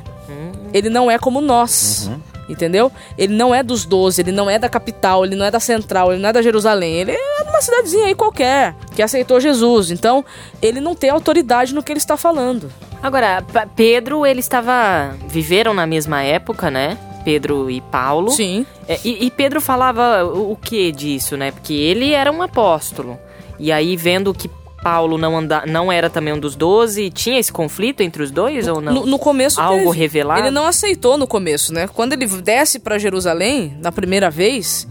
Ele 0.73 0.89
não 0.89 1.09
é 1.09 1.17
como 1.17 1.39
nós. 1.39 2.09
Entendeu? 2.49 2.91
Ele 3.17 3.35
não 3.35 3.53
é 3.53 3.61
dos 3.61 3.85
12, 3.85 4.21
ele 4.21 4.31
não 4.31 4.49
é 4.49 4.57
da 4.57 4.69
capital, 4.69 5.25
ele 5.25 5.35
não 5.35 5.45
é 5.45 5.51
da 5.51 5.59
central, 5.59 6.11
ele 6.11 6.21
não 6.21 6.29
é 6.29 6.33
da 6.33 6.41
Jerusalém. 6.41 6.95
Ele 6.95 7.11
é 7.11 7.43
de 7.43 7.49
uma 7.49 7.61
cidadezinha 7.61 8.05
aí 8.05 8.15
qualquer 8.15 8.73
que 8.95 9.01
aceitou 9.01 9.39
Jesus. 9.39 9.91
Então, 9.91 10.23
ele 10.61 10.79
não 10.79 10.95
tem 10.95 11.09
autoridade 11.09 11.75
no 11.75 11.83
que 11.83 11.91
ele 11.91 11.99
está 11.99 12.15
falando. 12.15 12.71
Agora, 13.01 13.43
Pedro, 13.75 14.25
ele 14.25 14.39
estava. 14.39 15.15
Viveram 15.27 15.73
na 15.73 15.85
mesma 15.85 16.23
época, 16.23 16.71
né? 16.71 16.97
Pedro 17.23 17.69
e 17.69 17.81
Paulo. 17.81 18.31
Sim. 18.31 18.65
É, 18.87 18.99
e, 19.03 19.25
e 19.25 19.31
Pedro 19.31 19.59
falava 19.59 20.23
o, 20.23 20.53
o 20.53 20.55
que 20.55 20.91
disso, 20.91 21.35
né? 21.35 21.51
Porque 21.51 21.73
ele 21.73 22.13
era 22.13 22.31
um 22.31 22.41
apóstolo. 22.41 23.19
E 23.59 23.71
aí, 23.71 23.97
vendo 23.97 24.33
que 24.33 24.49
Paulo 24.81 25.17
não, 25.17 25.37
anda, 25.37 25.63
não 25.65 25.91
era 25.91 26.09
também 26.09 26.33
um 26.33 26.39
dos 26.39 26.55
doze, 26.55 27.09
tinha 27.09 27.39
esse 27.39 27.51
conflito 27.51 28.01
entre 28.01 28.21
os 28.21 28.31
dois 28.31 28.67
ou 28.67 28.79
não? 28.79 28.93
No, 28.93 29.05
no 29.05 29.19
começo 29.19 29.59
Algo 29.59 29.85
teve. 29.91 29.97
revelado? 29.99 30.41
Ele 30.41 30.51
não 30.51 30.65
aceitou 30.65 31.17
no 31.17 31.27
começo, 31.27 31.73
né? 31.73 31.87
Quando 31.87 32.13
ele 32.13 32.25
desce 32.25 32.79
para 32.79 32.97
Jerusalém, 32.97 33.75
na 33.81 33.91
primeira 33.91 34.29
vez, 34.29 34.87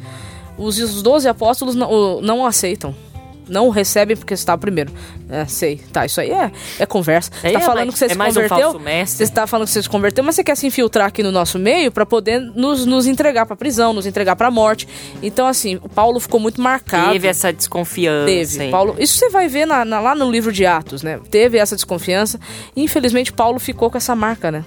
os, 0.59 0.79
os 0.79 1.03
12 1.03 1.29
apóstolos 1.29 1.75
não, 1.75 2.21
não 2.21 2.41
o 2.41 2.47
aceitam. 2.47 2.95
Não 3.49 3.69
recebem 3.71 4.17
porque 4.17 4.35
está 4.35 4.59
primeiro. 4.59 4.93
É, 5.31 5.45
sei. 5.47 5.81
Tá, 5.93 6.05
isso 6.05 6.21
aí 6.21 6.31
é, 6.31 6.51
é 6.81 6.87
conversa. 6.87 7.31
Você 7.41 7.47
Aí 7.47 7.53
tá 7.53 7.59
é 7.61 7.63
falando 7.63 7.79
mais- 7.87 7.93
que 7.95 7.99
você 7.99 8.05
é 8.07 8.09
se 8.09 8.15
um 8.15 8.19
converteu. 8.19 8.81
mestre. 8.81 9.17
Você 9.19 9.23
está 9.23 9.47
falando 9.47 9.67
que 9.69 9.73
você 9.73 9.83
se 9.83 9.89
converteu, 9.89 10.25
mas 10.25 10.35
você 10.35 10.43
quer 10.45 10.57
se 10.57 10.67
infiltrar 10.67 11.07
aqui 11.07 11.23
no 11.23 11.31
nosso 11.31 11.59
meio 11.59 11.93
para 11.93 12.05
poder 12.05 12.41
nos, 12.41 12.85
nos 12.85 13.07
entregar 13.07 13.47
para 13.47 13.55
prisão, 13.55 13.93
nos 13.93 14.05
entregar 14.07 14.35
para 14.37 14.51
morte. 14.51 14.89
Então, 15.23 15.47
assim, 15.47 15.77
o 15.83 15.89
Paulo 15.89 16.19
ficou 16.19 16.41
muito 16.41 16.61
marcado. 16.61 17.13
Teve 17.13 17.29
essa 17.29 17.53
desconfiança. 17.53 18.27
Teve. 18.27 18.65
hein? 18.65 18.71
Paulo, 18.71 18.97
isso 18.99 19.17
você 19.19 19.31
vai 19.31 19.49
ver 19.49 19.65
na- 19.67 19.85
na- 19.85 20.01
lá 20.01 20.15
no 20.15 20.31
livro 20.31 20.53
de 20.53 20.67
Atos, 20.67 21.03
né? 21.03 21.21
Teve 21.31 21.59
essa 21.59 21.77
desconfiança. 21.77 22.41
E, 22.75 22.83
infelizmente, 22.83 23.33
Paulo 23.33 23.59
ficou 23.61 23.91
com 23.91 23.97
essa 23.97 24.17
marca, 24.17 24.51
né? 24.51 24.65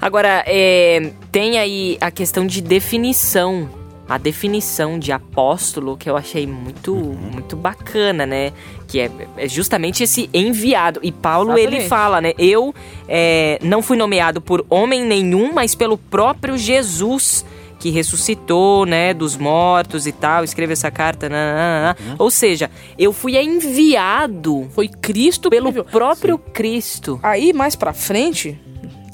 Agora, 0.00 0.42
é, 0.46 1.10
tem 1.30 1.58
aí 1.58 1.96
a 2.00 2.10
questão 2.10 2.46
de 2.46 2.60
definição. 2.60 3.68
A 4.08 4.18
definição 4.18 4.98
de 4.98 5.12
apóstolo 5.12 5.96
que 5.96 6.10
eu 6.10 6.16
achei 6.16 6.46
muito, 6.46 6.94
muito 6.94 7.56
bacana, 7.56 8.26
né? 8.26 8.52
Que 8.88 9.00
é, 9.00 9.10
é 9.36 9.48
justamente 9.48 10.02
esse 10.02 10.28
enviado. 10.34 11.00
E 11.02 11.10
Paulo, 11.12 11.52
ele 11.52 11.76
Exatamente. 11.76 11.88
fala, 11.88 12.20
né? 12.20 12.32
Eu 12.36 12.74
é, 13.08 13.58
não 13.62 13.80
fui 13.80 13.96
nomeado 13.96 14.40
por 14.40 14.66
homem 14.68 15.04
nenhum, 15.04 15.52
mas 15.52 15.74
pelo 15.74 15.96
próprio 15.96 16.58
Jesus 16.58 17.44
que 17.78 17.90
ressuscitou, 17.90 18.86
né, 18.86 19.12
dos 19.12 19.36
mortos 19.36 20.06
e 20.06 20.12
tal, 20.12 20.44
escreve 20.44 20.72
essa 20.72 20.88
carta, 20.88 21.28
nananana. 21.28 21.96
ou 22.16 22.30
seja, 22.30 22.70
eu 22.96 23.12
fui 23.12 23.36
enviado 23.36 24.68
Foi 24.70 24.86
Cristo 24.86 25.50
que 25.50 25.56
pelo 25.56 25.70
enviou. 25.70 25.84
próprio 25.86 26.38
Cristo. 26.38 27.18
Aí, 27.24 27.52
mais 27.52 27.74
pra 27.74 27.92
frente, 27.92 28.56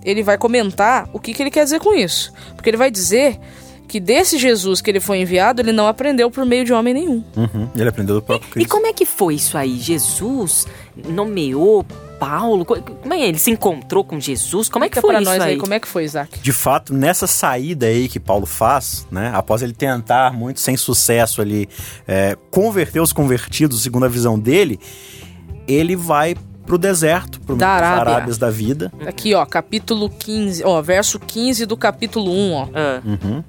ele 0.04 0.22
vai 0.22 0.36
comentar 0.36 1.08
o 1.14 1.18
que, 1.18 1.32
que 1.32 1.42
ele 1.42 1.50
quer 1.50 1.64
dizer 1.64 1.80
com 1.80 1.94
isso. 1.94 2.30
Porque 2.54 2.68
ele 2.68 2.76
vai 2.76 2.90
dizer 2.90 3.38
que 3.88 3.98
desse 3.98 4.38
Jesus 4.38 4.80
que 4.80 4.90
ele 4.90 5.00
foi 5.00 5.18
enviado, 5.22 5.60
ele 5.62 5.72
não 5.72 5.88
aprendeu 5.88 6.30
por 6.30 6.44
meio 6.44 6.64
de 6.64 6.72
homem 6.72 6.92
nenhum. 6.94 7.24
Uhum, 7.36 7.68
Ele 7.74 7.88
aprendeu 7.88 8.14
do 8.16 8.22
próprio 8.22 8.48
E 8.48 8.52
Cristo. 8.52 8.70
como 8.70 8.86
é 8.86 8.92
que 8.92 9.04
foi 9.06 9.34
isso 9.34 9.56
aí? 9.58 9.78
Jesus 9.78 10.66
nomeou 11.08 11.84
Paulo? 12.20 12.64
Co- 12.64 12.80
Como 12.82 13.14
é? 13.14 13.20
Ele 13.28 13.38
se 13.38 13.50
encontrou 13.50 14.04
com 14.04 14.18
Jesus? 14.20 14.68
Como 14.68 14.84
é 14.84 14.88
que 14.88 15.00
foi 15.00 15.10
pra 15.10 15.20
isso 15.22 15.30
nós 15.30 15.40
aí, 15.40 15.52
aí? 15.52 15.58
como 15.58 15.72
é 15.72 15.80
que 15.80 15.88
foi, 15.88 16.04
Isaac? 16.04 16.38
De 16.40 16.52
fato, 16.52 16.92
nessa 16.92 17.26
saída 17.26 17.86
aí 17.86 18.08
que 18.08 18.20
Paulo 18.20 18.44
faz, 18.46 19.06
né, 19.10 19.30
após 19.34 19.62
ele 19.62 19.72
tentar 19.72 20.32
muito 20.32 20.60
sem 20.60 20.76
sucesso 20.76 21.40
ali 21.40 21.68
é, 22.06 22.36
converter 22.50 23.00
os 23.00 23.12
convertidos, 23.12 23.82
segundo 23.82 24.04
a 24.04 24.08
visão 24.08 24.38
dele, 24.38 24.78
ele 25.66 25.94
vai 25.96 26.34
pro 26.68 26.76
deserto, 26.76 27.40
pro 27.40 27.56
Da 27.56 27.70
Arábia. 27.70 28.14
Arábias 28.14 28.36
da 28.36 28.50
vida. 28.50 28.92
Aqui, 29.06 29.34
ó, 29.34 29.44
capítulo 29.46 30.10
15, 30.10 30.62
ó, 30.64 30.82
verso 30.82 31.18
15 31.18 31.64
do 31.64 31.78
capítulo 31.78 32.30
1, 32.30 32.52
ó. 32.52 32.68
Ah. 32.74 33.00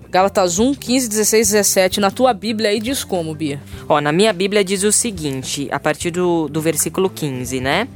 Gálatas 0.10 0.58
1, 0.58 0.74
15, 0.74 1.10
16, 1.10 1.50
17. 1.50 2.00
Na 2.00 2.10
tua 2.10 2.34
Bíblia 2.34 2.70
aí 2.70 2.80
diz 2.80 3.04
como, 3.04 3.36
Bia? 3.36 3.62
Ó, 3.90 4.00
na 4.00 4.14
minha 4.14 4.32
Bíblia 4.32 4.64
diz 4.64 4.84
o 4.84 4.92
seguinte, 4.92 5.68
a 5.70 5.78
partir 5.78 6.12
do, 6.12 6.48
do 6.48 6.62
versículo 6.62 7.10
15, 7.10 7.60
né? 7.60 7.90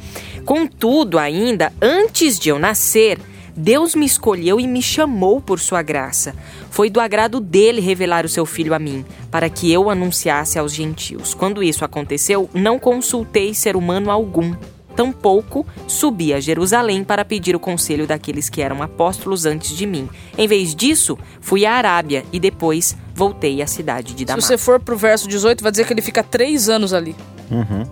Contudo, 0.44 1.18
ainda, 1.18 1.72
antes 1.82 2.38
de 2.38 2.50
eu 2.50 2.60
nascer, 2.60 3.18
Deus 3.56 3.96
me 3.96 4.06
escolheu 4.06 4.60
e 4.60 4.68
me 4.68 4.82
chamou 4.82 5.40
por 5.40 5.58
sua 5.58 5.82
graça. 5.82 6.36
Foi 6.70 6.90
do 6.90 7.00
agrado 7.00 7.40
dele 7.40 7.80
revelar 7.80 8.26
o 8.26 8.30
seu 8.30 8.46
filho 8.46 8.74
a 8.74 8.80
mim, 8.80 9.06
para 9.32 9.50
que 9.50 9.72
eu 9.72 9.90
anunciasse 9.90 10.60
aos 10.60 10.74
gentios. 10.74 11.34
Quando 11.34 11.64
isso 11.64 11.86
aconteceu, 11.86 12.50
não 12.54 12.78
consultei 12.78 13.54
ser 13.54 13.78
humano 13.78 14.12
algum. 14.12 14.54
Tampouco 14.96 15.66
subi 15.88 16.34
a 16.34 16.40
Jerusalém 16.40 17.04
para 17.04 17.26
pedir 17.26 17.56
o 17.56 17.60
conselho 17.60 18.06
daqueles 18.08 18.50
que 18.50 18.62
eram 18.62 18.82
apóstolos 18.82 19.46
antes 19.46 19.76
de 19.76 19.86
mim. 19.86 20.10
Em 20.38 20.48
vez 20.48 20.76
disso, 20.76 21.18
fui 21.42 21.66
à 21.66 21.74
Arábia 21.74 22.24
e 22.32 22.40
depois 22.40 22.96
voltei 23.16 23.62
à 23.62 23.68
cidade 23.68 24.14
de 24.14 24.20
Se 24.20 24.26
Damasco. 24.26 24.48
você 24.48 24.58
for 24.58 24.80
pro 24.80 24.96
verso 24.98 25.28
18, 25.28 25.62
vai 25.62 25.72
dizer 25.72 25.86
que 25.86 25.94
ele 25.94 26.02
fica 26.02 26.24
três 26.24 26.70
anos 26.70 26.94
ali. 26.94 27.16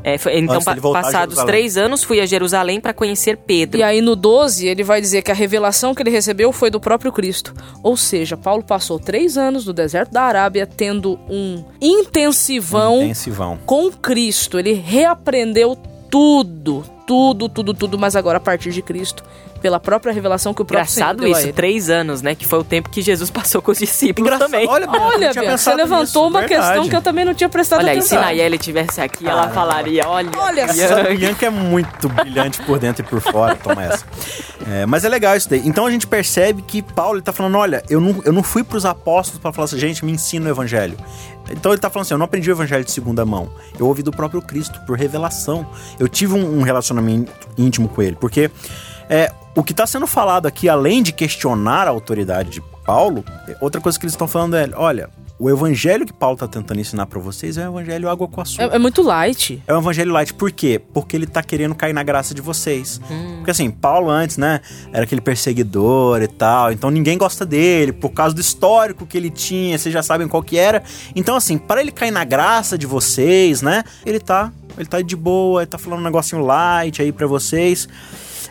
É, 0.03 0.17
foi- 0.17 0.39
então, 0.39 0.60
pa- 0.60 0.75
passados 0.75 1.38
três 1.43 1.77
anos, 1.77 2.03
fui 2.03 2.20
a 2.20 2.25
Jerusalém 2.25 2.79
para 2.81 2.93
conhecer 2.96 3.38
Pedro. 3.38 3.79
E 3.79 3.84
aí 3.84 4.01
no 4.01 4.15
12, 4.15 4.65
ele 4.67 4.84
vai 4.84 5.00
dizer 5.00 5.22
que 5.22 5.29
a 5.29 5.36
revelação 5.36 5.93
que 5.93 6.01
ele 6.01 6.10
recebeu 6.10 6.51
foi 6.51 6.72
do 6.72 6.79
próprio 6.79 7.12
Cristo. 7.12 7.53
Ou 7.84 7.96
seja, 7.96 8.36
Paulo 8.36 8.63
passou 8.63 8.98
três 8.98 9.38
anos 9.38 9.67
no 9.67 9.74
deserto 9.74 10.12
da 10.12 10.24
Arábia 10.24 10.65
tendo 10.65 11.20
um 11.29 11.63
intensivão 11.79 13.03
Intensivão. 13.03 13.60
com 13.65 13.91
Cristo. 13.91 14.58
Ele 14.58 14.74
reaprendeu 14.74 15.75
tudo, 16.12 16.84
tudo, 17.12 17.50
tudo, 17.50 17.74
tudo, 17.74 18.00
mas 18.00 18.15
agora 18.15 18.38
a 18.38 18.39
partir 18.39 18.72
de 18.72 18.82
Cristo, 18.82 19.22
pela 19.62 19.82
própria 19.82 20.13
revelação 20.13 20.53
que 20.53 20.62
o 20.62 20.65
próprio 20.65 20.89
Engraçado 20.89 21.27
isso, 21.27 21.41
ele. 21.41 21.51
três 21.51 21.89
anos, 21.89 22.22
né? 22.22 22.34
Que 22.34 22.48
foi 22.48 22.60
o 22.60 22.63
tempo 22.63 22.89
que 22.89 23.01
Jesus 23.01 23.30
passou 23.30 23.62
com 23.62 23.70
os 23.70 23.77
discípulos 23.77 24.25
Engraçado. 24.25 24.50
também. 24.50 24.65
Olha, 24.65 24.88
Bia, 24.88 25.01
Olha, 25.01 25.34
Bia, 25.34 25.58
você 25.58 25.75
levantou 25.75 26.03
nisso, 26.03 26.22
uma 26.22 26.39
verdade. 26.39 26.68
questão 26.70 26.88
que 26.89 26.96
eu 26.96 27.01
também 27.01 27.25
não 27.25 27.34
tinha 27.34 27.50
prestado 27.50 27.80
Olha 27.80 27.91
aí, 27.91 28.01
se 28.01 28.15
atenção. 28.15 28.22
Nayeli 28.22 28.58
tivesse 28.58 29.01
aqui, 29.01 29.27
ela 29.27 29.50
falaria, 29.50 30.03
olha, 30.08 30.32
Olha 30.38 30.74
só. 30.74 31.03
Bianca 31.13 31.48
é 31.48 31.50
muito 31.50 32.08
brilhante 32.08 32.62
por 32.62 32.80
dentro 32.80 33.03
e 33.03 33.06
por 33.06 33.20
fora, 33.20 33.58
toma 33.58 33.84
essa. 33.84 34.06
É, 34.65 34.86
mas 34.86 35.03
é 35.03 35.10
legal 35.10 35.36
isso 35.36 35.50
daí. 35.50 35.62
Então 35.65 35.86
a 35.86 35.91
gente 35.91 36.08
percebe 36.08 36.62
que 36.62 36.82
Paulo 36.82 37.18
ele 37.18 37.24
tá 37.24 37.34
falando: 37.34 37.58
olha, 37.58 37.84
eu 37.89 38.00
não, 38.00 38.22
eu 38.24 38.32
não 38.32 38.41
fui 38.41 38.63
pros 38.63 38.86
apóstolos 38.86 39.41
para 39.41 39.51
falar 39.51 39.65
assim, 39.65 39.77
gente, 39.77 40.06
me 40.06 40.13
ensina 40.13 40.46
o 40.46 40.50
evangelho. 40.50 40.96
Então 41.50 41.72
ele 41.72 41.82
tá 41.82 41.89
falando 41.89 42.06
assim: 42.06 42.13
eu 42.13 42.18
não 42.18 42.25
aprendi 42.25 42.50
o 42.50 42.53
evangelho 42.53 42.86
de 42.86 42.91
segunda 42.91 43.25
mão. 43.25 43.50
Eu 43.77 43.88
ouvi 43.88 44.03
do 44.03 44.12
próprio 44.12 44.41
Cristo, 44.41 44.80
por 44.86 44.98
revelação. 44.98 45.68
Eu 46.00 46.08
tive 46.08 46.34
um, 46.34 46.60
um 46.60 46.62
relacionamento 46.62 47.00
íntimo 47.58 47.88
com 47.88 48.01
ele. 48.01 48.15
Porque 48.15 48.51
é, 49.10 49.31
o 49.55 49.63
que 49.63 49.74
tá 49.74 49.86
sendo 49.86 50.08
falado 50.08 50.46
aqui, 50.46 50.70
além 50.70 51.03
de 51.03 51.12
questionar 51.12 51.88
a 51.88 51.91
autoridade 51.91 52.50
de 52.50 52.62
Paulo, 52.86 53.24
outra 53.60 53.79
coisa 53.81 54.00
que 54.00 54.05
eles 54.05 54.13
estão 54.13 54.27
falando 54.27 54.55
é: 54.55 54.70
olha. 54.75 55.10
O 55.41 55.50
evangelho 55.50 56.05
que 56.05 56.13
Paulo 56.13 56.38
tá 56.38 56.48
tentando 56.48 56.79
ensinar 56.79 57.08
para 57.08 57.20
vocês 57.20 57.58
é 57.58 57.67
o 57.67 57.79
evangelho 57.79 58.08
água 58.08 58.27
com 58.27 58.41
açúcar. 58.41 58.65
É, 58.65 58.75
é 58.75 58.77
muito 58.77 59.01
light. 59.01 59.60
É 59.65 59.74
um 59.74 59.79
evangelho 59.79 60.12
light. 60.12 60.31
Por 60.36 60.51
quê? 60.51 60.79
Porque 60.93 61.15
ele 61.15 61.25
tá 61.25 61.41
querendo 61.41 61.74
cair 61.74 61.93
na 61.93 62.03
graça 62.03 62.36
de 62.36 62.41
vocês. 62.41 63.01
Porque 63.38 63.50
assim, 63.50 63.72
Paulo 63.72 64.12
antes, 64.12 64.38
né, 64.38 64.62
era 64.93 65.03
aquele 65.03 65.20
perseguidor 65.20 66.22
e 66.22 66.27
tal. 66.27 66.72
Então 66.72 66.91
ninguém 66.91 67.17
gosta 67.17 67.43
dele 67.43 67.91
por 67.91 68.12
causa 68.12 68.36
do 68.36 68.39
histórico 68.39 69.08
que 69.08 69.17
ele 69.17 69.31
tinha. 69.31 69.79
Vocês 69.79 69.91
já 69.91 70.03
sabem 70.03 70.27
qual 70.27 70.43
que 70.43 70.60
era. 70.60 70.84
Então 71.15 71.36
assim, 71.36 71.58
para 71.58 71.81
ele 71.81 71.91
cair 71.91 72.12
na 72.12 72.24
graça 72.24 72.77
de 72.77 72.86
vocês, 72.86 73.63
né, 73.63 73.84
ele 74.05 74.20
tá, 74.20 74.53
ele 74.77 74.87
tá 74.87 75.01
de 75.01 75.15
boa, 75.15 75.61
ele 75.61 75.67
tá 75.69 75.77
falando 75.77 75.99
um 75.99 76.03
negocinho 76.03 76.43
light 76.43 77.01
aí 77.01 77.11
para 77.11 77.27
vocês. 77.27 77.87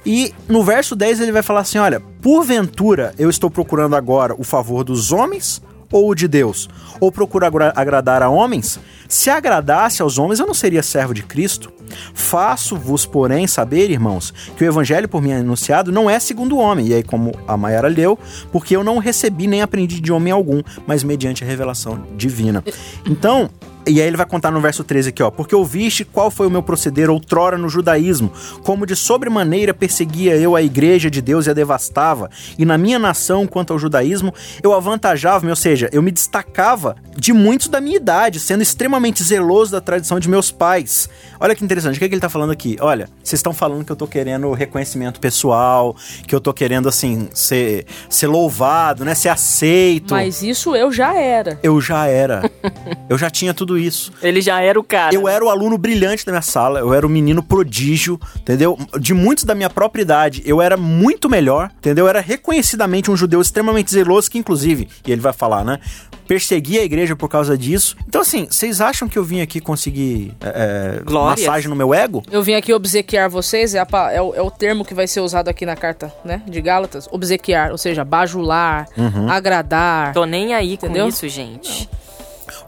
E 0.05 0.33
no 0.49 0.63
verso 0.63 0.97
10 0.97 1.21
ele 1.21 1.33
vai 1.33 1.43
falar 1.43 1.61
assim: 1.61 1.79
olha, 1.79 2.01
porventura 2.23 3.15
eu 3.19 3.29
estou 3.29 3.51
procurando 3.51 3.95
agora 3.97 4.35
o 4.39 4.45
favor 4.45 4.83
dos 4.85 5.13
homens 5.13 5.61
ou 5.93 6.09
o 6.09 6.15
de 6.15 6.29
Deus? 6.29 6.69
Ou 7.01 7.11
procuro 7.11 7.45
agra- 7.45 7.73
agradar 7.75 8.23
a 8.23 8.29
homens? 8.31 8.79
Se 9.09 9.29
agradasse 9.29 10.01
aos 10.01 10.19
homens, 10.19 10.39
eu 10.39 10.47
não 10.47 10.55
seria 10.55 10.83
servo 10.83 11.13
de 11.13 11.23
Cristo. 11.23 11.73
Faço-vos, 12.15 13.05
porém, 13.05 13.49
saber, 13.49 13.91
irmãos, 13.91 14.33
que 14.57 14.63
o 14.63 14.67
evangelho 14.67 15.09
por 15.09 15.21
mim 15.21 15.33
anunciado 15.33 15.91
não 15.91 16.09
é 16.09 16.21
segundo 16.21 16.55
o 16.55 16.59
homem, 16.59 16.87
e 16.87 16.95
aí 16.95 17.03
como 17.03 17.33
a 17.49 17.57
Maiara 17.57 17.89
leu, 17.89 18.17
porque 18.53 18.77
eu 18.77 18.85
não 18.85 18.99
recebi 18.99 19.49
nem 19.49 19.63
aprendi 19.63 20.01
de 20.01 20.13
homem 20.13 20.33
algum, 20.33 20.63
mas 20.87 21.03
mediante 21.03 21.43
a 21.43 21.47
revelação 21.47 22.05
divina. 22.17 22.63
Então, 23.05 23.51
e 23.91 24.01
aí 24.01 24.07
ele 24.07 24.17
vai 24.17 24.27
contar 24.27 24.51
no 24.51 24.61
verso 24.61 24.85
13 24.85 25.09
aqui, 25.11 25.23
ó. 25.23 25.31
Porque 25.31 25.55
ouviste 25.55 26.05
qual 26.05 26.31
foi 26.31 26.47
o 26.47 26.51
meu 26.51 26.63
proceder 26.63 27.11
outrora 27.11 27.59
no 27.59 27.69
judaísmo, 27.69 28.33
como 28.63 28.87
de 28.87 28.95
sobremaneira 28.95 29.75
perseguia 29.75 30.37
eu 30.37 30.55
a 30.55 30.63
igreja 30.63 31.11
de 31.11 31.21
Deus 31.21 31.47
e 31.47 31.51
a 31.51 31.53
devastava, 31.53 32.31
e 32.59 32.65
na 32.65 32.79
minha 32.79 32.99
nação, 32.99 33.47
quanto 33.47 33.73
ao 33.73 33.79
judaísmo, 33.79 34.33
eu 34.63 34.73
avantajava-me, 34.73 35.51
ou 35.51 35.57
seja, 35.57 35.89
eu 35.93 36.03
me 36.03 36.11
destacava 36.11 36.97
de 37.17 37.33
muitos 37.33 37.69
da 37.69 37.81
minha 37.81 37.97
idade, 37.97 38.39
sendo 38.39 38.63
extremamente 38.63 39.23
zeloso 39.23 39.73
da 39.73 39.81
tradição 39.81 40.19
de 40.19 40.29
meus 40.29 40.51
pais. 40.51 41.09
Olha 41.39 41.55
que 41.55 41.65
interessante, 41.65 41.97
o 41.97 41.99
que, 41.99 42.05
é 42.05 42.09
que 42.09 42.15
ele 42.15 42.21
tá 42.21 42.29
falando 42.29 42.51
aqui? 42.51 42.77
Olha, 42.81 43.09
vocês 43.23 43.39
estão 43.39 43.53
falando 43.53 43.85
que 43.85 43.93
eu 43.93 43.97
tô 43.97 44.07
querendo 44.07 44.53
reconhecimento 44.53 45.19
pessoal, 45.21 45.97
que 46.27 46.35
eu 46.35 46.41
tô 46.41 46.53
querendo, 46.53 46.89
assim, 46.89 47.29
ser, 47.33 47.87
ser 48.09 48.27
louvado, 48.27 49.05
né, 49.05 49.15
ser 49.15 49.31
aceito. 49.31 50.15
Mas 50.15 50.43
isso 50.43 50.77
eu 50.77 50.93
já 50.93 51.15
era. 51.15 51.59
Eu 51.63 51.81
já 51.81 52.07
era. 52.07 52.43
eu 53.09 53.19
já 53.19 53.31
tinha 53.31 53.55
tudo 53.55 53.79
isso. 53.81 54.13
ele 54.23 54.41
já 54.41 54.61
era 54.61 54.79
o 54.79 54.85
cara. 54.85 55.15
Eu 55.15 55.29
era 55.29 55.45
o 55.45 55.49
aluno 55.49 55.77
brilhante 55.79 56.25
da 56.25 56.33
minha 56.33 56.43
sala, 56.43 56.81
eu 56.81 56.93
era 56.95 57.07
o 57.07 57.11
menino 57.11 57.43
prodígio, 57.43 58.21
entendeu? 58.37 58.79
De 58.99 59.15
muitos 59.15 59.45
da 59.45 59.55
minha 59.55 59.71
própria 59.71 60.03
idade, 60.03 60.43
eu 60.45 60.61
era 60.61 60.77
muito 60.77 61.29
melhor, 61.29 61.71
entendeu? 61.79 62.05
Eu 62.05 62.09
era 62.09 62.21
reconhecidamente 62.21 63.11
um 63.11 63.17
judeu 63.17 63.41
extremamente 63.41 63.91
zeloso, 63.91 64.31
que 64.31 64.39
inclusive, 64.39 64.89
e 65.07 65.13
ele 65.13 65.21
vai 65.21 65.33
falar, 65.33 65.65
né? 65.65 65.81
Perseguia 66.27 66.81
a 66.81 66.85
igreja 66.85 67.17
por 67.17 67.29
causa 67.29 67.59
disso. 67.59 67.97
Então, 68.07 68.21
assim, 68.21 68.47
vocês 68.49 68.81
acham 68.81 69.09
que 69.09 69.19
eu 69.19 69.25
vim 69.25 69.41
aqui 69.41 69.61
conseguir 69.61 70.33
é, 70.41 70.99
é, 71.01 71.03
Glórias. 71.03 71.41
massagem 71.41 71.69
no 71.69 71.75
meu 71.75 71.93
ego? 71.93 72.23
Eu 72.31 72.41
vim 72.43 72.55
aqui 72.55 72.73
obsequiar 72.73 73.29
vocês, 73.29 73.75
é, 73.75 73.81
a 73.81 73.87
é 74.13 74.23
o, 74.23 74.35
é 74.35 74.41
o 74.41 74.51
termo 74.51 74.85
que 74.85 74.95
vai 74.95 75.09
ser 75.09 75.21
usado 75.21 75.49
aqui 75.49 75.67
na 75.67 75.75
carta, 75.75 76.13
né? 76.25 76.43
De 76.47 76.61
Gálatas. 76.61 77.09
Obsequiar, 77.11 77.73
ou 77.73 77.79
seja, 77.79 78.05
bajular, 78.05 78.87
agradar. 79.29 80.13
Tô 80.13 80.25
nem 80.25 80.55
aí 80.55 80.77
com 80.77 80.87
Entendeu? 80.87 81.09
isso, 81.09 81.29
gente. 81.29 81.89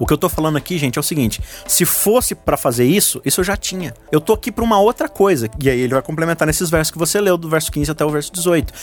O 0.03 0.07
que 0.07 0.13
eu 0.13 0.19
tô 0.19 0.29
falando 0.29 0.57
aqui, 0.57 0.79
gente, 0.79 0.99
é 0.99 1.01
o 1.01 1.03
seguinte: 1.03 1.41
se 1.65 1.85
fosse 1.85 2.35
pra 2.35 2.57
fazer 2.57 2.85
isso, 2.85 3.23
isso 3.25 3.39
eu 3.39 3.45
já 3.45 3.57
tinha. 3.57 3.95
Eu 4.11 4.21
tô 4.21 4.33
aqui 4.33 4.51
pra 4.51 4.65
uma 4.65 4.81
outra 4.81 5.09
coisa. 5.09 5.49
E 5.63 5.71
aí 5.71 5.79
ele 5.79 5.95
vai 5.95 6.03
complementar 6.03 6.45
nesses 6.45 6.69
versos 6.69 6.91
que 6.91 6.99
você 6.99 7.21
leu, 7.21 7.39
do 7.39 7.49
verso 7.49 7.71
15 7.71 7.93
até 7.93 8.05
o 8.05 8.11
verso 8.11 8.33
18. 8.33 8.75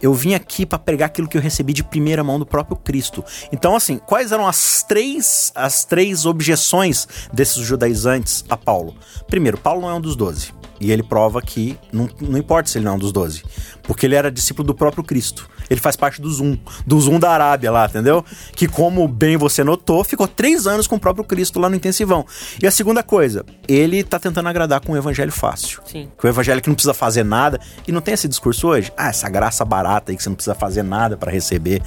Eu 0.00 0.14
vim 0.14 0.34
aqui 0.34 0.64
pra 0.64 0.78
pregar 0.78 1.06
aquilo 1.06 1.26
que 1.26 1.36
eu 1.36 1.42
recebi 1.42 1.72
de 1.72 1.82
primeira 1.82 2.22
mão 2.22 2.38
do 2.38 2.46
próprio 2.46 2.76
Cristo. 2.76 3.24
Então, 3.50 3.74
assim, 3.74 3.98
quais 3.98 4.30
eram 4.30 4.46
as 4.46 4.84
três 4.84 5.50
as 5.52 5.84
três 5.84 6.24
objeções 6.24 7.08
desses 7.32 7.66
judaizantes 7.66 8.44
a 8.48 8.56
Paulo? 8.56 8.94
Primeiro, 9.26 9.58
Paulo 9.58 9.80
não 9.80 9.90
é 9.90 9.94
um 9.94 10.00
dos 10.00 10.14
doze. 10.14 10.52
E 10.80 10.92
ele 10.92 11.02
prova 11.02 11.42
que 11.42 11.78
não, 11.92 12.08
não 12.20 12.38
importa 12.38 12.68
se 12.68 12.78
ele 12.78 12.84
não 12.84 12.92
é 12.92 12.94
um 12.96 12.98
dos 12.98 13.12
doze. 13.12 13.42
Porque 13.82 14.06
ele 14.06 14.14
era 14.14 14.30
discípulo 14.30 14.66
do 14.66 14.74
próprio 14.74 15.02
Cristo. 15.02 15.48
Ele 15.68 15.80
faz 15.80 15.96
parte 15.96 16.20
do 16.20 16.30
Zoom, 16.30 16.56
do 16.86 16.98
Zoom 17.00 17.18
da 17.18 17.30
Arábia 17.30 17.70
lá, 17.70 17.86
entendeu? 17.86 18.24
Que, 18.52 18.66
como 18.66 19.06
bem 19.06 19.36
você 19.36 19.62
notou, 19.62 20.02
ficou 20.02 20.26
três 20.26 20.66
anos 20.66 20.86
com 20.86 20.96
o 20.96 21.00
próprio 21.00 21.24
Cristo 21.24 21.60
lá 21.60 21.68
no 21.68 21.76
intensivão. 21.76 22.24
E 22.62 22.66
a 22.66 22.70
segunda 22.70 23.02
coisa, 23.02 23.44
ele 23.66 24.02
tá 24.02 24.18
tentando 24.18 24.48
agradar 24.48 24.80
com 24.80 24.92
um 24.92 24.96
evangelho 24.96 25.32
fácil. 25.32 25.80
Sim. 25.84 26.08
Com 26.16 26.26
o 26.26 26.30
evangelho 26.30 26.62
que 26.62 26.68
não 26.68 26.74
precisa 26.74 26.94
fazer 26.94 27.24
nada. 27.24 27.60
E 27.86 27.92
não 27.92 28.00
tem 28.00 28.14
esse 28.14 28.28
discurso 28.28 28.68
hoje? 28.68 28.92
Ah, 28.96 29.08
essa 29.08 29.28
graça 29.28 29.64
barata 29.64 30.12
aí 30.12 30.16
que 30.16 30.22
você 30.22 30.28
não 30.28 30.36
precisa 30.36 30.54
fazer 30.54 30.82
nada 30.82 31.16
para 31.16 31.30
receber. 31.30 31.82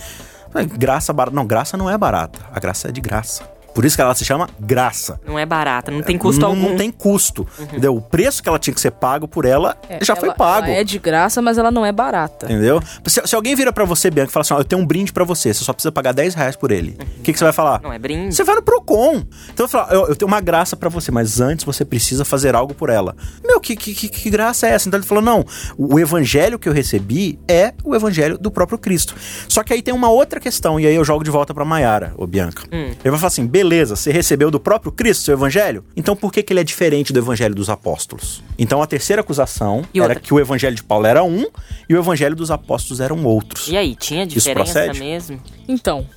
Não, 0.54 0.66
Graça 0.66 1.12
barata. 1.14 1.36
Não, 1.36 1.46
graça 1.46 1.78
não 1.78 1.90
é 1.90 1.98
barata. 1.98 2.40
A 2.52 2.60
graça 2.60 2.90
é 2.90 2.92
de 2.92 3.02
graça. 3.02 3.44
Por 3.74 3.86
isso 3.86 3.96
que 3.96 4.02
ela 4.02 4.14
se 4.16 4.26
chama 4.26 4.50
graça. 4.60 5.20
Não 5.26 5.38
é 5.40 5.46
barata, 5.46 5.92
não 5.92 6.02
tem 6.02 6.18
custo 6.18 6.42
não, 6.42 6.50
algum. 6.50 6.70
não 6.70 6.76
tem 6.78 6.92
custo. 6.92 7.48
Entendeu? 7.60 7.96
O 7.96 8.02
preço 8.02 8.44
que 8.44 8.50
ela 8.50 8.60
tinha 8.60 8.74
que 8.74 8.82
ser 8.82 8.92
pago 8.92 9.28
por 9.28 9.46
ela 9.46 9.78
É, 9.90 10.04
já 10.04 10.14
ela- 10.14 10.20
foi 10.20 10.34
pago. 10.34 10.68
ela 10.68 10.76
é 10.78 10.84
de 10.84 11.00
graça, 11.00 11.42
mas 11.42 11.58
ela 11.58 11.72
não 11.72 11.86
é 11.86 11.92
barata. 11.92 12.46
Entendeu? 12.48 12.82
Se, 13.06 13.22
se 13.26 13.36
alguém 13.36 13.56
vira 13.56 13.72
pra 13.72 13.86
você, 13.86 14.10
Bianca, 14.12 14.30
e 14.30 14.34
fala 14.34 14.42
assim: 14.42 14.54
ó, 14.54 14.60
eu 14.60 14.64
tenho 14.66 14.82
um 14.82 14.86
brinde 14.86 15.12
pra 15.14 15.24
você, 15.24 15.54
você 15.54 15.64
só 15.64 15.74
precisa 15.74 15.92
pagar 15.92 16.12
10 16.14 16.34
reais 16.36 16.56
por 16.56 16.72
ele. 16.72 16.98
O 17.20 17.22
que, 17.22 17.32
que 17.34 17.40
você 17.40 17.46
vai 17.46 17.54
falar? 17.54 17.82
Não 17.82 17.94
é 17.94 18.00
brinde. 18.00 18.36
Você 18.36 18.44
vai 18.44 18.56
no 18.56 18.62
Procon. 18.62 19.24
Então 19.54 19.66
eu 19.66 19.70
falo, 19.70 19.92
eu, 19.94 20.08
eu 20.10 20.16
tenho 20.16 20.28
uma 20.28 20.42
graça 20.42 20.76
pra 20.76 20.90
você, 20.90 21.12
mas 21.12 21.40
antes 21.40 21.64
você 21.66 21.86
precisa 21.86 22.26
fazer 22.26 22.56
algo 22.56 22.74
por 22.74 22.90
ela. 22.90 23.16
Meu, 23.46 23.60
que, 23.60 23.76
que, 23.76 23.94
que, 23.94 24.10
que 24.10 24.30
graça 24.30 24.68
é 24.68 24.72
essa? 24.72 24.88
Então 24.88 25.00
ele 25.00 25.08
falou: 25.08 25.24
não, 25.24 25.46
o 25.78 26.00
evangelho 26.00 26.60
que 26.60 26.68
eu 26.68 26.74
recebi 26.74 27.40
é 27.48 27.74
o 27.84 27.96
evangelho 27.96 28.38
do 28.38 28.52
próprio 28.52 28.78
Cristo. 28.78 29.16
Só 29.48 29.64
que 29.64 29.74
aí 29.74 29.82
tem 29.82 29.94
uma 29.94 30.10
outra 30.10 30.40
questão, 30.40 30.80
e 30.80 30.86
aí 30.86 30.96
eu 30.96 31.04
jogo 31.06 31.24
de 31.24 31.30
volta 31.32 31.54
pra 31.54 31.64
Maiara, 31.64 32.14
ô 32.18 32.28
Bianca. 32.28 32.64
Ele 32.72 32.96
vai 33.04 33.18
falar 33.20 33.28
assim: 33.28 33.46
beleza, 33.62 33.96
você 33.96 34.12
recebeu 34.12 34.50
do 34.50 34.60
próprio 34.60 34.92
Cristo 34.92 35.24
seu 35.24 35.36
evangelho? 35.36 35.86
Então 35.96 36.16
por 36.16 36.34
que, 36.34 36.42
que 36.42 36.52
ele 36.52 36.60
é 36.60 36.64
diferente 36.64 37.14
do 37.14 37.20
evangelho 37.20 37.54
dos 37.54 37.70
apóstolos? 37.70 38.44
Então 38.58 38.82
a 38.82 38.88
terceira 38.88 39.22
acusação 39.22 39.84
E 39.94 40.00
era 40.00 40.16
que 40.16 40.34
o 40.34 40.40
evangelho 40.40 40.76
de 40.76 40.84
Paulo 40.84 41.06
era 41.06 41.24
um 41.24 41.46
e 41.88 41.94
o 41.94 42.00
evangelho 42.00 42.36
dos 42.36 42.50
apóstolos 42.50 43.00
eram 43.00 43.24
outros. 43.24 43.68
E 43.68 43.78
aí, 43.78 43.96
tinha 43.96 44.26
diferença 44.26 44.92
mesmo? 44.94 45.40
Então, 45.68 46.08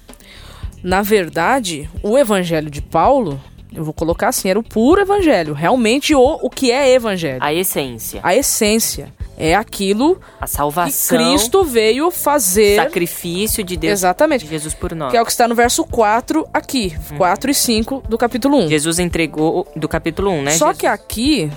na 0.82 1.02
verdade, 1.02 1.88
o 2.02 2.18
evangelho 2.18 2.70
de 2.70 2.80
Paulo, 2.80 3.40
eu 3.74 3.84
vou 3.84 3.92
colocar 3.92 4.28
assim, 4.28 4.48
era 4.48 4.58
o 4.58 4.62
puro 4.62 5.00
evangelho. 5.00 5.52
Realmente 5.52 6.14
o, 6.14 6.38
o 6.42 6.48
que 6.48 6.70
é 6.70 6.92
evangelho. 6.92 7.38
A 7.42 7.52
essência, 7.52 8.20
A 8.22 8.34
essência. 8.34 9.12
É 9.36 9.54
aquilo 9.54 10.20
a 10.40 10.44
que 10.46 10.50
salvação, 10.52 11.18
Cristo 11.18 11.64
veio 11.64 12.10
fazer. 12.10 12.76
sacrifício 12.76 13.64
de 13.64 13.76
Deus, 13.76 13.92
Exatamente. 13.92 14.44
de 14.44 14.50
Jesus 14.50 14.74
por 14.74 14.94
nós. 14.94 15.10
Que 15.10 15.16
é 15.16 15.22
o 15.22 15.24
que 15.24 15.30
está 15.30 15.48
no 15.48 15.54
verso 15.54 15.84
4 15.84 16.46
aqui. 16.52 16.96
4 17.16 17.50
e 17.50 17.54
5 17.54 18.04
do 18.08 18.16
capítulo 18.16 18.58
1. 18.64 18.68
Jesus 18.68 18.98
entregou 18.98 19.66
do 19.74 19.88
capítulo 19.88 20.30
1, 20.30 20.42
né? 20.42 20.50
Só 20.52 20.66
Jesus? 20.66 20.78
que 20.78 20.86
aqui, 20.86 21.50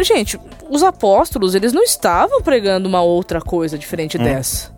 gente, 0.00 0.38
os 0.70 0.82
apóstolos, 0.82 1.54
eles 1.54 1.72
não 1.72 1.82
estavam 1.82 2.40
pregando 2.42 2.88
uma 2.88 3.02
outra 3.02 3.40
coisa 3.40 3.76
diferente 3.76 4.16
dessa. 4.18 4.75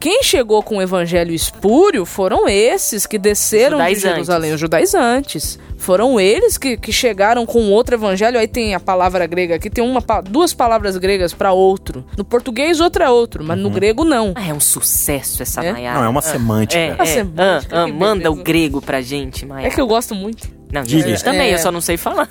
Quem 0.00 0.22
chegou 0.22 0.62
com 0.62 0.78
o 0.78 0.82
evangelho 0.82 1.30
espúrio 1.34 2.06
foram 2.06 2.48
esses 2.48 3.06
que 3.06 3.18
desceram 3.18 3.76
de. 3.84 3.94
Jerusalém, 3.96 4.54
os 4.54 4.58
judaizantes. 4.60 5.58
Foram 5.76 6.18
eles 6.18 6.56
que, 6.56 6.76
que 6.78 6.90
chegaram 6.92 7.44
com 7.44 7.70
outro 7.70 7.94
evangelho. 7.94 8.38
Aí 8.38 8.48
tem 8.48 8.74
a 8.74 8.80
palavra 8.80 9.26
grega 9.26 9.56
aqui, 9.56 9.68
tem 9.68 9.84
uma, 9.84 10.02
duas 10.24 10.54
palavras 10.54 10.96
gregas 10.96 11.34
para 11.34 11.52
outro. 11.52 12.04
No 12.16 12.24
português, 12.24 12.80
outro 12.80 13.02
é 13.02 13.10
outro, 13.10 13.44
mas 13.44 13.58
no 13.58 13.68
grego 13.70 14.02
não. 14.04 14.32
Ah, 14.36 14.48
é 14.48 14.54
um 14.54 14.60
sucesso 14.60 15.42
essa 15.42 15.62
É? 15.64 15.72
Maiara. 15.72 15.98
Não, 15.98 16.06
é 16.06 16.08
uma 16.08 16.20
Ah, 16.20 16.22
semântica. 16.22 16.78
É, 16.80 16.96
A 16.98 17.02
é. 17.02 17.06
semântica, 17.06 17.76
Ah, 17.76 17.82
ah, 17.84 17.86
manda 17.88 18.30
o 18.30 18.36
grego 18.36 18.80
pra 18.80 19.02
gente, 19.02 19.44
É 19.44 19.48
Maiara. 19.48 19.74
que 19.74 19.80
eu 19.80 19.86
gosto 19.86 20.14
muito. 20.14 20.48
Não, 20.72 20.82
Diga. 20.82 21.08
gente 21.08 21.24
também, 21.24 21.50
É. 21.50 21.54
eu 21.54 21.58
só 21.58 21.72
não 21.72 21.80
sei 21.80 21.96
falar. 21.96 22.28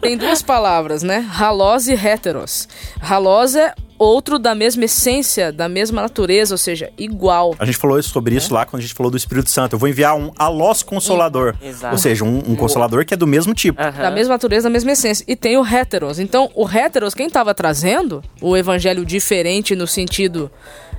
Tem 0.00 0.16
duas 0.16 0.42
palavras, 0.42 1.02
né? 1.02 1.26
Halos 1.38 1.88
e 1.88 1.92
heteros. 1.94 2.68
Halos 3.00 3.56
é 3.56 3.74
outro 3.98 4.38
da 4.38 4.54
mesma 4.54 4.84
essência, 4.84 5.52
da 5.52 5.68
mesma 5.68 6.02
natureza, 6.02 6.54
ou 6.54 6.58
seja, 6.58 6.90
igual. 6.98 7.54
A 7.58 7.64
gente 7.64 7.78
falou 7.78 8.02
sobre 8.02 8.34
É. 8.34 8.38
isso 8.38 8.52
lá 8.52 8.64
quando 8.66 8.80
a 8.80 8.82
gente 8.82 8.94
falou 8.94 9.10
do 9.10 9.16
Espírito 9.16 9.50
Santo. 9.50 9.74
Eu 9.74 9.78
vou 9.78 9.88
enviar 9.88 10.16
um 10.16 10.30
alós 10.38 10.82
consolador. 10.82 11.54
Exato. 11.62 11.92
Ou 11.94 11.98
seja, 11.98 12.24
um, 12.24 12.38
um 12.48 12.56
consolador 12.56 13.04
que 13.04 13.14
é 13.14 13.16
do 13.16 13.26
mesmo 13.26 13.54
tipo. 13.54 13.80
Aham. 13.80 14.02
Da 14.02 14.10
mesma 14.10 14.34
natureza, 14.34 14.64
da 14.68 14.72
mesma 14.72 14.92
essência. 14.92 15.24
E 15.28 15.36
tem 15.36 15.56
o 15.56 15.64
heteros. 15.64 16.18
Então, 16.18 16.50
o 16.54 16.68
heteros, 16.68 17.14
quem 17.14 17.26
estava 17.26 17.54
trazendo 17.54 18.22
o 18.40 18.56
evangelho 18.56 19.04
diferente 19.04 19.74
no 19.76 19.86
sentido 19.86 20.50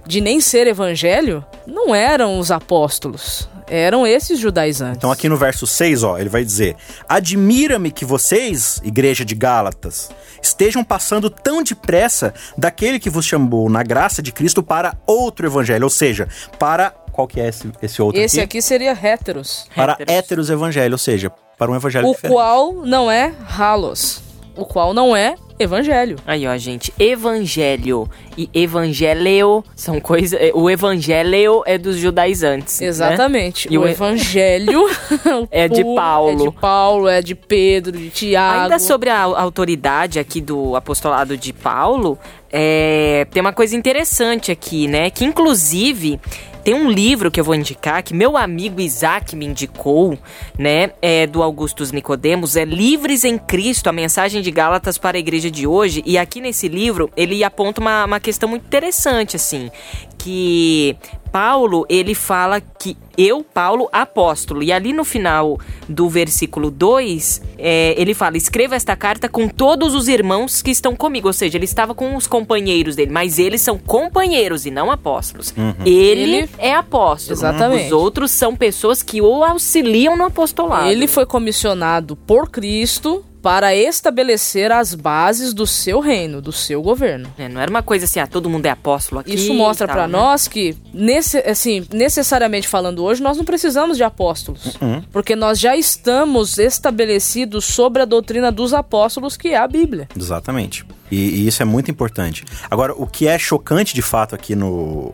de 0.07 0.21
nem 0.21 0.39
ser 0.39 0.67
evangelho, 0.67 1.43
não 1.65 1.93
eram 1.95 2.37
os 2.39 2.51
apóstolos. 2.51 3.49
Eram 3.67 4.05
esses 4.05 4.39
judaizantes. 4.39 4.97
Então 4.97 5.11
aqui 5.11 5.27
no 5.27 5.37
verso 5.37 5.65
6, 5.65 6.03
ó, 6.03 6.17
ele 6.19 6.29
vai 6.29 6.43
dizer: 6.45 6.75
Admira-me 7.09 7.91
que 7.91 8.05
vocês, 8.05 8.79
igreja 8.83 9.25
de 9.25 9.33
Gálatas, 9.33 10.09
estejam 10.41 10.83
passando 10.83 11.29
tão 11.29 11.63
depressa 11.63 12.33
daquele 12.57 12.99
que 12.99 13.09
vos 13.09 13.25
chamou 13.25 13.69
na 13.69 13.81
graça 13.83 14.21
de 14.21 14.31
Cristo 14.31 14.61
para 14.61 14.95
outro 15.07 15.47
evangelho, 15.47 15.83
ou 15.85 15.89
seja, 15.89 16.27
para 16.59 16.91
qual 17.11 17.27
que 17.27 17.39
é 17.39 17.47
esse, 17.47 17.71
esse 17.81 18.01
outro 18.01 18.19
Esse 18.21 18.37
aqui? 18.41 18.57
aqui 18.57 18.61
seria 18.61 18.91
heteros. 18.91 19.67
Para 19.75 19.93
Héteros. 19.93 20.13
héteros 20.13 20.49
evangelho, 20.49 20.93
ou 20.93 20.97
seja, 20.97 21.31
para 21.57 21.71
um 21.71 21.75
evangelho 21.75 22.07
O 22.07 22.13
diferente. 22.13 22.33
qual 22.33 22.73
não 22.73 23.09
é 23.09 23.33
halos. 23.57 24.21
O 24.55 24.65
qual 24.65 24.93
não 24.93 25.15
é 25.15 25.35
evangelho. 25.57 26.17
Aí, 26.25 26.45
ó, 26.47 26.55
gente, 26.57 26.93
evangelho 26.99 28.09
e 28.37 28.49
evangelho 28.53 29.63
são 29.75 29.99
coisas. 29.99 30.39
O 30.53 30.69
evangelho 30.69 31.63
é 31.65 31.77
dos 31.77 31.97
judaizantes. 31.97 32.79
né? 32.79 32.87
Exatamente. 32.87 33.67
E 33.71 33.77
o 33.77 33.81
o- 33.81 33.87
evangelho 33.87 34.85
É 35.51 35.67
de 35.67 35.81
puro, 35.83 35.95
Paulo. 35.95 36.31
É 36.31 36.49
de 36.49 36.51
Paulo, 36.59 37.07
é 37.07 37.21
de 37.21 37.35
Pedro, 37.35 37.91
de 37.97 38.09
Tiago. 38.09 38.63
Ainda 38.63 38.79
sobre 38.79 39.09
a 39.09 39.21
autoridade 39.21 40.19
aqui 40.19 40.41
do 40.41 40.75
apostolado 40.75 41.37
de 41.37 41.53
Paulo, 41.53 42.17
é, 42.51 43.25
tem 43.31 43.41
uma 43.41 43.53
coisa 43.53 43.75
interessante 43.75 44.51
aqui, 44.51 44.87
né? 44.87 45.09
Que 45.09 45.25
inclusive 45.25 46.19
tem 46.65 46.73
um 46.73 46.89
livro 46.89 47.29
que 47.29 47.39
eu 47.39 47.43
vou 47.43 47.53
indicar, 47.53 48.01
que 48.01 48.11
meu 48.11 48.35
amigo 48.35 48.81
Isaac 48.81 49.35
me 49.35 49.45
indicou, 49.45 50.17
né? 50.57 50.93
É 50.99 51.27
do 51.27 51.43
Augustus 51.43 51.91
Nicodemos, 51.91 52.55
é 52.55 52.65
Livres 52.65 53.23
em 53.23 53.37
Cristo, 53.37 53.87
a 53.87 53.93
mensagem 53.93 54.41
de 54.41 54.49
Gálatas 54.49 54.97
para 54.97 55.15
a 55.15 55.19
igreja 55.19 55.51
de 55.51 55.67
hoje. 55.67 56.01
E 56.07 56.17
aqui 56.17 56.41
nesse 56.41 56.67
livro 56.67 57.11
ele 57.15 57.43
aponta 57.43 57.79
uma, 57.79 58.05
uma 58.05 58.19
questão 58.19 58.49
muito 58.49 58.65
interessante, 58.65 59.35
assim, 59.35 59.69
que 60.17 60.97
Paulo, 61.35 61.85
ele 61.89 62.15
fala 62.15 62.61
que 62.61 62.95
eu, 63.17 63.43
Paulo, 63.43 63.89
apóstolo. 63.91 64.63
E 64.63 64.71
ali 64.71 64.93
no 64.93 65.03
final 65.03 65.59
do 65.89 66.07
versículo 66.07 66.71
2, 66.71 67.41
é, 67.57 67.93
ele 67.97 68.13
fala: 68.13 68.37
escreva 68.37 68.73
esta 68.73 68.95
carta 68.95 69.27
com 69.27 69.49
todos 69.49 69.93
os 69.93 70.07
irmãos 70.07 70.61
que 70.61 70.71
estão 70.71 70.95
comigo. 70.95 71.27
Ou 71.27 71.33
seja, 71.33 71.57
ele 71.57 71.65
estava 71.65 71.93
com 71.93 72.15
os 72.15 72.25
companheiros 72.25 72.95
dele, 72.95 73.11
mas 73.11 73.37
eles 73.37 73.59
são 73.59 73.77
companheiros 73.77 74.65
e 74.65 74.71
não 74.71 74.89
apóstolos. 74.89 75.53
Ele, 75.85 76.37
Ele- 76.37 76.49
é 76.57 76.73
apóstolo. 76.73 77.37
Exatamente. 77.37 77.87
Os 77.87 77.91
outros 77.91 78.31
são 78.31 78.55
pessoas 78.55 79.03
que 79.03 79.21
o 79.21 79.43
auxiliam 79.43 80.15
no 80.15 80.23
apostolado. 80.23 80.87
Ele 80.87 81.05
foi 81.05 81.25
comissionado 81.25 82.15
por 82.15 82.49
Cristo 82.49 83.25
para 83.45 83.75
estabelecer 83.75 84.71
as 84.71 84.95
bases 84.95 85.53
do 85.53 85.67
seu 85.67 85.99
reino, 85.99 86.41
do 86.41 86.51
seu 86.51 86.81
governo. 86.81 87.31
É, 87.37 87.47
não 87.47 87.61
era 87.61 87.69
uma 87.69 87.83
coisa 87.83 88.05
assim, 88.05 88.19
ah, 88.19 88.25
todo 88.25 88.49
mundo 88.49 88.65
é 88.65 88.71
apóstolo 88.71 89.21
aqui. 89.21 89.35
Isso 89.35 89.53
mostra 89.53 89.87
pra 89.87 90.07
né? 90.07 90.17
nós 90.17 90.47
que, 90.47 90.75
nesse, 90.91 91.37
assim, 91.37 91.85
necessariamente 91.93 92.67
falando 92.67 93.03
hoje, 93.03 93.21
nós 93.21 93.37
não 93.37 93.45
precisamos 93.45 93.97
de 93.97 94.03
apóstolos. 94.03 94.75
Porque 95.11 95.35
nós 95.35 95.59
já 95.59 95.77
estamos 95.77 96.57
estabelecidos 96.57 97.65
sobre 97.65 98.01
a 98.01 98.05
doutrina 98.05 98.51
dos 98.51 98.73
apóstolos, 98.73 99.37
que 99.37 99.49
é 99.49 99.57
a 99.57 99.67
Bíblia. 99.67 100.09
Exatamente. 100.17 100.83
E, 101.11 101.15
e 101.15 101.47
isso 101.47 101.61
é 101.61 101.65
muito 101.65 101.91
importante. 101.91 102.43
Agora, 102.67 102.93
o 102.97 103.05
que 103.05 103.27
é 103.27 103.37
chocante 103.37 103.93
de 103.93 104.01
fato 104.01 104.33
aqui 104.33 104.55
no 104.55 105.13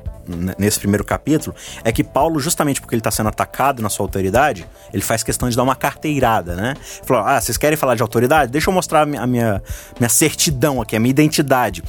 nesse 0.58 0.80
primeiro 0.80 1.04
capítulo 1.04 1.56
é 1.84 1.91
que 1.91 2.04
Paulo, 2.04 2.39
justamente 2.39 2.82
porque 2.82 2.96
ele 2.96 3.00
está 3.00 3.12
sendo 3.12 3.30
atacado 3.30 3.82
na 3.82 3.89
sua 3.89 4.06
autoridade, 4.06 4.67
ele 4.94 5.04
faz 5.04 5.24
questão 5.24 5.50
de 5.50 5.56
dar 5.56 5.63
uma 5.63 5.76
carteirada, 5.76 6.56
né? 6.56 6.76
Ele 6.78 7.06
Falou: 7.06 7.24
ah, 7.26 7.39
vocês 7.39 7.58
querem 7.58 7.78
falar 7.78 7.96
de 7.96 8.02
autoridade? 8.02 8.52
Deixa 8.52 8.70
eu 8.70 8.74
mostrar 8.74 9.02
a 9.02 9.06
minha, 9.06 9.26
minha, 9.28 10.10
certidão 10.10 10.82
aqui, 10.82 10.96
a 10.96 11.00
minha 11.00 11.12
identidade. 11.12 11.84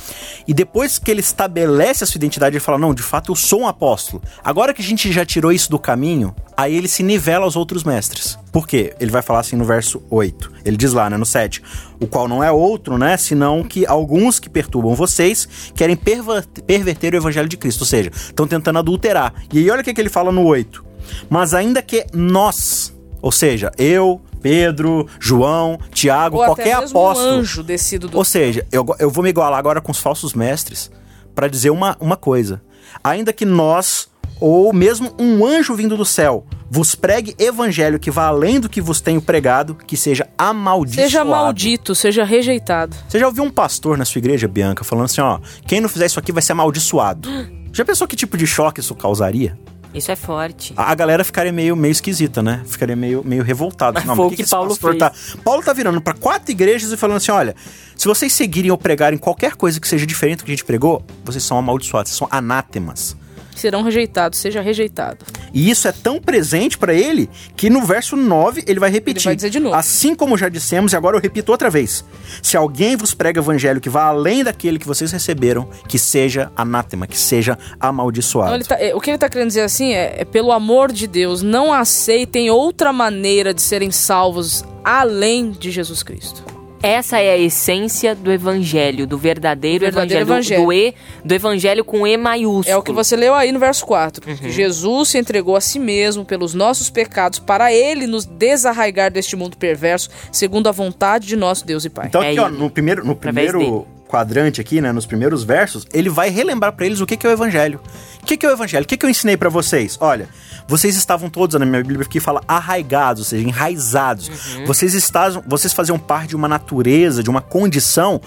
E 0.47 0.55
depois 0.55 0.99
que 0.99 1.11
ele 1.11 1.21
estabelece 1.21 2.05
a 2.05 2.07
sua 2.07 2.19
identidade, 2.19 2.57
ele 2.57 2.65
fala: 2.65 2.79
não, 2.79 2.95
de 2.95 3.03
fato 3.03 3.33
eu 3.33 3.37
sou 3.37 3.61
um 3.61 3.67
apóstolo. 3.67 4.23
Agora 4.45 4.75
que 4.75 4.83
a 4.83 4.85
gente 4.85 5.11
já 5.13 5.25
tirou 5.25 5.53
isso 5.53 5.71
do 5.71 5.79
caminho, 5.79 6.35
aí 6.57 6.77
ele 6.77 6.89
se 6.89 7.03
nivela 7.03 7.45
aos 7.45 7.57
outros 7.57 7.85
mestres. 7.85 8.39
Por 8.53 8.69
quê? 8.69 8.95
Ele 9.01 9.11
vai 9.11 9.23
falar 9.23 9.41
assim 9.41 9.57
no 9.57 9.65
verso 9.65 10.03
8. 10.11 10.53
Ele 10.65 10.77
diz 10.77 10.93
lá, 10.93 11.09
né, 11.09 11.17
no 11.17 11.25
7, 11.25 11.63
o 11.99 12.07
qual 12.07 12.29
não 12.29 12.45
é 12.45 12.53
outro, 12.53 12.99
né, 12.99 13.17
senão 13.17 13.65
que 13.65 13.87
alguns 13.87 14.39
que 14.39 14.51
perturbam 14.51 14.95
vocês 14.95 15.49
querem 15.75 15.97
perverter 15.97 17.15
o 17.15 17.17
evangelho 17.17 17.49
de 17.49 17.57
Cristo, 17.57 17.81
ou 17.81 17.87
seja, 17.87 18.11
estão 18.33 18.47
tentando 18.47 18.79
adulterar. 18.79 19.33
E 19.53 19.59
aí 19.59 19.71
olha 19.71 19.81
o 19.81 19.85
que, 19.85 19.95
que 19.95 20.01
ele 20.01 20.11
fala 20.11 20.33
no 20.33 20.45
8. 20.45 20.85
Mas 21.29 21.55
ainda 21.55 21.81
que 21.83 22.07
nós, 22.13 22.95
ou 23.21 23.33
seja, 23.33 23.71
eu, 23.79 24.21
Pedro, 24.41 25.07
João, 25.21 25.79
Tiago, 25.93 26.39
Ou 26.39 26.45
qualquer 26.45 26.73
apóstolo, 26.73 27.37
um 27.37 27.39
anjo 27.41 27.63
descido 27.63 28.09
do 28.09 28.19
ou 28.19 28.25
seja, 28.25 28.67
eu, 28.73 28.85
eu 28.99 29.09
vou 29.09 29.23
me 29.23 29.31
igualar 29.31 29.59
agora 29.59 29.81
com 29.81 29.93
os 29.93 29.99
falsos 29.99 30.35
mestres 30.35 30.91
para 31.35 31.49
dizer 31.49 31.71
uma, 31.71 31.97
uma 32.01 32.17
coisa. 32.17 32.61
Ainda 33.03 33.33
que 33.33 33.45
nós, 33.45 34.09
ou 34.41 34.73
mesmo 34.73 35.15
um 35.19 35.47
anjo 35.47 35.75
vindo 35.75 35.97
do 35.97 36.05
céu, 36.05 36.45
vos 36.69 36.95
pregue 36.95 37.35
evangelho 37.39 38.01
que 38.01 38.11
vá 38.11 38.27
além 38.27 38.59
do 38.59 38.69
que 38.69 38.81
vos 38.81 39.01
tenho 39.01 39.23
pregado, 39.23 39.75
que 39.75 39.97
seja 39.97 40.29
amaldiçoado. 40.37 41.09
Seja 41.09 41.25
maldito, 41.25 41.95
seja 41.95 42.25
rejeitado. 42.25 42.97
Você 43.09 43.19
já 43.19 43.27
ouviu 43.27 43.45
um 43.45 43.51
pastor 43.51 43.97
na 43.97 44.05
sua 44.05 44.19
igreja, 44.19 44.49
Bianca, 44.49 44.83
falando 44.83 45.05
assim, 45.05 45.21
ó, 45.21 45.39
quem 45.67 45.81
não 45.81 45.89
fizer 45.89 46.07
isso 46.07 46.19
aqui 46.19 46.33
vai 46.33 46.43
ser 46.43 46.53
amaldiçoado. 46.53 47.29
Já 47.73 47.85
pensou 47.85 48.07
que 48.07 48.15
tipo 48.15 48.37
de 48.37 48.47
choque 48.47 48.81
isso 48.81 48.95
causaria? 48.95 49.59
Isso 49.95 50.11
é 50.11 50.17
forte. 50.17 50.73
A 50.77 50.91
a 50.91 50.95
galera 50.95 51.23
ficaria 51.23 51.53
meio, 51.53 51.77
meio 51.77 51.93
esquisita, 51.93 52.43
né? 52.43 52.63
Ficaria 52.67 52.97
meio, 52.97 53.23
meio 53.25 53.43
revoltada. 53.43 54.03
Mas 54.05 54.17
foi 54.17 54.27
o 54.27 54.31
que 54.31 54.43
esse 54.43 54.51
Paulo 54.51 54.71
pastor 54.71 54.91
fez. 54.91 55.01
Tá... 55.01 55.13
Paulo 55.45 55.63
tá 55.63 55.73
virando 55.73 56.01
pra 56.01 56.15
quatro 56.15 56.51
igrejas 56.51 56.91
e 56.93 56.97
falando 56.97 57.17
assim: 57.17 57.31
olha, 57.31 57.55
se 57.97 58.09
vocês 58.09 58.33
seguirem 58.33 58.71
ou 58.71 58.79
pregarem 58.79 59.19
qualquer 59.19 59.55
coisa 59.55 59.79
que 59.79 59.87
seja 59.87 60.07
diferente 60.07 60.39
do 60.39 60.45
que 60.45 60.51
a 60.51 60.55
gente 60.55 60.65
pregou, 60.65 61.05
vocês 61.25 61.45
são 61.45 61.59
amaldiçoados, 61.59 62.11
vocês 62.11 62.19
são 62.19 62.29
anátemas. 62.31 63.17
Serão 63.55 63.83
rejeitados, 63.83 64.39
seja 64.39 64.61
rejeitado. 64.61 65.25
E 65.53 65.71
isso 65.71 65.87
é 65.87 65.93
tão 65.93 66.19
presente 66.21 66.79
para 66.79 66.95
ele 66.95 67.29
que 67.57 67.69
no 67.69 67.83
verso 67.85 68.17
9 68.17 68.65
ele 68.67 68.81
vai 68.81 68.91
repetir. 68.91 69.19
Ele 69.21 69.25
vai 69.27 69.37
dizer 69.37 69.51
de 69.51 69.61
novo. 69.61 69.75
Assim 69.75 70.15
como 70.15 70.37
já 70.39 70.49
dissemos, 70.49 70.93
e 70.93 70.97
agora 70.97 71.17
eu 71.17 71.21
repito 71.21 71.53
outra 71.53 71.69
vez. 71.71 72.05
Se 72.43 72.57
alguém 72.57 72.97
vos 72.97 73.13
prega 73.15 73.41
evangelho 73.41 73.81
que 73.81 73.91
vá 73.91 74.05
além 74.05 74.43
daquele 74.43 74.79
que 74.79 74.87
vocês 74.87 75.13
receberam, 75.13 75.69
que 75.89 75.99
seja 75.99 76.51
anátema, 76.57 77.07
que 77.07 77.19
seja 77.19 77.59
amaldiçoado. 77.79 78.55
Ele 78.55 78.65
tá- 78.65 78.79
é, 78.81 78.95
o 78.95 79.01
que 79.01 79.11
ele 79.11 79.17
está 79.17 79.29
querendo 79.29 79.49
dizer 79.49 79.63
assim 79.63 79.93
é, 79.93 80.21
é, 80.21 80.25
pelo 80.25 80.53
amor 80.53 80.91
de 80.93 81.07
Deus, 81.07 81.43
não 81.43 81.73
aceitem 81.73 82.51
outra 82.51 82.93
maneira 82.93 83.53
de 83.53 83.61
serem 83.63 83.91
salvos 83.91 84.65
além 84.85 85.51
de 85.51 85.71
Jesus 85.71 86.03
Cristo. 86.03 86.43
Essa 86.83 87.21
é 87.21 87.31
a 87.31 87.39
essência 87.39 88.13
do 88.15 88.33
evangelho, 88.33 89.07
do 89.07 89.17
verdadeiro, 89.17 89.85
Verdadeiro 89.85 90.23
evangelho, 90.23 90.27
do- 90.27 90.33
evangelho. 90.33 90.65
Do, 90.65 90.73
E, 90.73 90.95
do 91.25 91.35
evangelho 91.35 91.85
com 91.85 92.05
E 92.05 92.17
maiúsculo. 92.17 92.75
É 92.75 92.77
o 92.77 92.83
que 92.83 92.91
você 92.93 93.15
leu 93.15 93.35
aí 93.35 93.53
no 93.53 93.61
verso 93.61 93.87
4. 93.87 94.29
Uhum. 94.29 94.51
Jesus 94.51 95.11
se 95.11 95.19
entregou 95.19 95.55
a 95.55 95.61
si 95.61 95.79
mesmo 95.79 96.25
pelos 96.25 96.55
nossos 96.55 96.91
pecados 96.91 97.39
para 97.39 97.73
ele 97.73 98.07
nos 98.09 98.25
desarraigar 98.27 99.13
deste 99.13 99.37
mundo 99.37 99.57
perverso, 99.57 100.11
segundo 100.33 100.69
a 100.69 100.73
vontade 100.73 101.27
de 101.29 101.37
nosso 101.37 101.65
Deus 101.65 101.85
e 101.85 101.91
Pai. 101.91 102.09
Então 102.09 102.21
É 102.23 102.31
aqui, 102.31 102.41
ó, 102.41 102.49
ele. 102.49 102.57
no 102.59 102.69
primeiro, 102.69 103.05
no 103.07 103.15
primeiro 103.15 103.87
quadrante 104.13 104.61
aqui, 104.61 104.79
né, 104.79 104.93
nos 104.93 105.07
primeiros 105.07 105.43
versos, 105.43 105.87
ele 105.91 106.11
vai 106.11 106.29
relembrar 106.29 106.75
pra 106.75 106.85
eles 106.85 107.01
o 107.01 107.07
que 107.07 107.17
que 107.17 107.27
é 107.27 107.31
o 107.31 107.33
evangelho. 107.33 107.81
O 108.23 108.27
que 108.27 108.37
que 108.37 108.45
é 108.45 108.49
o 108.51 108.53
evangelho? 108.53 108.85
O 108.85 108.87
que 108.87 108.99
que 108.99 109.07
eu 109.07 109.11
ensinei 109.11 109.39
pra 109.39 109.49
vocês? 109.49 109.97
Olha, 109.99 110.29
vocês 110.69 110.97
estavam 110.97 111.31
todos 111.31 111.59
na 111.59 111.65
minha 111.65 111.83
Bíblia 111.83 112.05
que 112.05 112.21
fala 112.21 112.43
arraigados, 112.47 113.23
ou 113.23 113.27
seja, 113.27 113.49
enraizados. 113.49 114.31
Vocês 114.67 114.93
estavam, 114.93 115.43
vocês 115.47 115.73
faziam 115.73 115.99
parte 115.99 116.29
de 116.31 116.37
uma 116.37 116.47
natureza, 116.47 117.23
de 117.23 117.31
uma 117.31 117.41
condição 117.41 118.21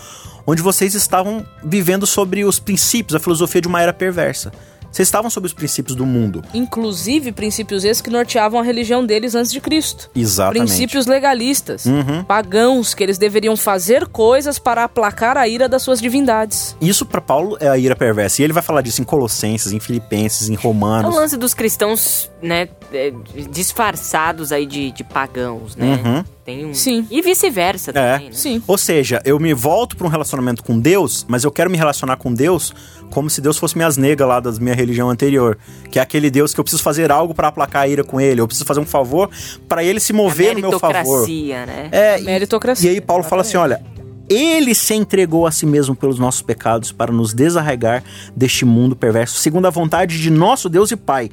onde 0.48 0.60
vocês 0.60 0.96
estavam 0.96 1.46
vivendo 1.64 2.08
sobre 2.08 2.44
os 2.44 2.58
princípios, 2.58 3.16
a 3.16 3.20
filosofia 3.20 3.62
de 3.62 3.68
uma 3.68 3.80
era 3.80 3.94
perversa. 3.94 4.52
Vocês 4.96 5.10
estavam 5.10 5.30
sobre 5.30 5.48
os 5.48 5.54
princípios 5.54 5.94
do 5.94 6.06
mundo. 6.06 6.42
Inclusive 6.54 7.34
princípios 7.34 7.84
esses 7.84 8.00
que 8.02 8.10
norteavam 8.10 8.62
a 8.62 8.64
religião 8.64 9.06
deles 9.06 9.36
antes 9.36 9.52
de 9.52 9.60
Cristo. 9.60 10.10
Exatamente. 10.16 10.60
Princípios 10.70 11.06
legalistas, 11.06 11.86
Uhum. 11.86 12.24
pagãos, 12.24 12.94
que 12.94 13.04
eles 13.04 13.18
deveriam 13.18 13.58
fazer 13.58 14.08
coisas 14.08 14.58
para 14.58 14.86
aplacar 14.86 15.36
a 15.36 15.50
ira 15.50 15.68
das 15.68 15.82
suas 15.82 16.00
divindades. 16.00 16.78
Isso 16.80 17.06
pra 17.06 17.20
Paulo 17.20 17.58
é 17.60 17.68
a 17.68 17.78
ira 17.78 17.94
perversa. 17.94 18.42
E 18.42 18.46
ele 18.46 18.54
vai 18.54 18.64
falar 18.64 18.80
disso 18.82 19.02
em 19.02 19.04
Colossenses, 19.04 19.74
em 19.74 19.82
Filipenses, 19.82 20.48
em 20.48 20.54
É 20.56 20.58
o 20.58 20.62
Romanos. 20.62 21.14
lance 21.14 21.36
dos 21.36 21.54
cristãos, 21.54 22.32
né, 22.42 22.70
é, 22.96 23.14
disfarçados 23.52 24.52
aí 24.52 24.66
de, 24.66 24.92
de 24.92 25.04
pagãos, 25.04 25.76
né? 25.76 26.02
Uhum. 26.04 26.24
Tem 26.46 26.66
um... 26.66 26.74
Sim. 26.74 27.08
E 27.10 27.22
vice-versa 27.22 27.92
É. 27.92 27.94
também, 28.14 28.30
né? 28.30 28.36
Sim. 28.36 28.62
Ou 28.68 28.78
seja, 28.78 29.22
eu 29.26 29.40
me 29.40 29.54
volto 29.54 29.98
para 29.98 30.06
um 30.06 30.10
relacionamento 30.10 30.64
com 30.64 30.80
Deus, 30.80 31.26
mas 31.28 31.44
eu 31.44 31.52
quero 31.52 31.70
me 31.70 31.78
relacionar 31.78 32.18
com 32.18 32.34
Deus 32.34 32.72
como 33.10 33.30
se 33.30 33.42
Deus 33.42 33.58
fosse 33.58 33.76
minhas 33.76 33.98
negas 33.98 34.28
lá 34.28 34.40
da 34.40 34.52
minha 34.54 34.76
religião 34.76 35.10
anterior. 35.10 35.58
Que 35.92 35.98
é 36.00 36.02
aquele 36.02 36.30
Deus 36.30 36.54
que 36.54 36.60
eu 36.60 36.64
preciso 36.64 36.84
fazer 36.84 37.12
algo 37.12 37.34
para 37.34 37.48
aplacar 37.48 37.84
a 37.84 37.88
ira 37.88 38.04
com 38.04 38.22
ele. 38.22 38.42
Eu 38.42 38.48
preciso 38.48 38.66
fazer 38.66 38.80
um 38.80 38.86
favor 38.86 39.30
para 39.68 39.84
ele 39.84 40.00
se 40.00 40.14
mover 40.14 40.54
no 40.56 40.62
meu 40.70 40.80
favor. 40.80 40.94
Meritocracia, 40.94 41.66
né? 41.66 41.90
É, 41.92 42.22
Meritocracia, 42.22 42.92
E 42.92 42.94
aí 42.96 43.02
Paulo 43.02 43.24
fala 43.24 43.42
assim, 43.42 43.58
olha, 43.58 43.82
ele 44.30 44.76
se 44.76 44.94
entregou 44.94 45.48
a 45.48 45.52
si 45.52 45.66
mesmo 45.66 45.96
pelos 45.96 46.20
nossos 46.20 46.42
pecados 46.44 46.92
para 46.92 47.12
nos 47.12 47.34
desarraigar 47.34 48.04
deste 48.36 48.66
mundo 48.66 48.96
perverso, 48.96 49.38
segundo 49.40 49.66
a 49.66 49.70
vontade 49.72 50.20
de 50.22 50.30
nosso 50.30 50.70
Deus 50.70 50.92
e 50.92 50.96
Pai. 50.96 51.30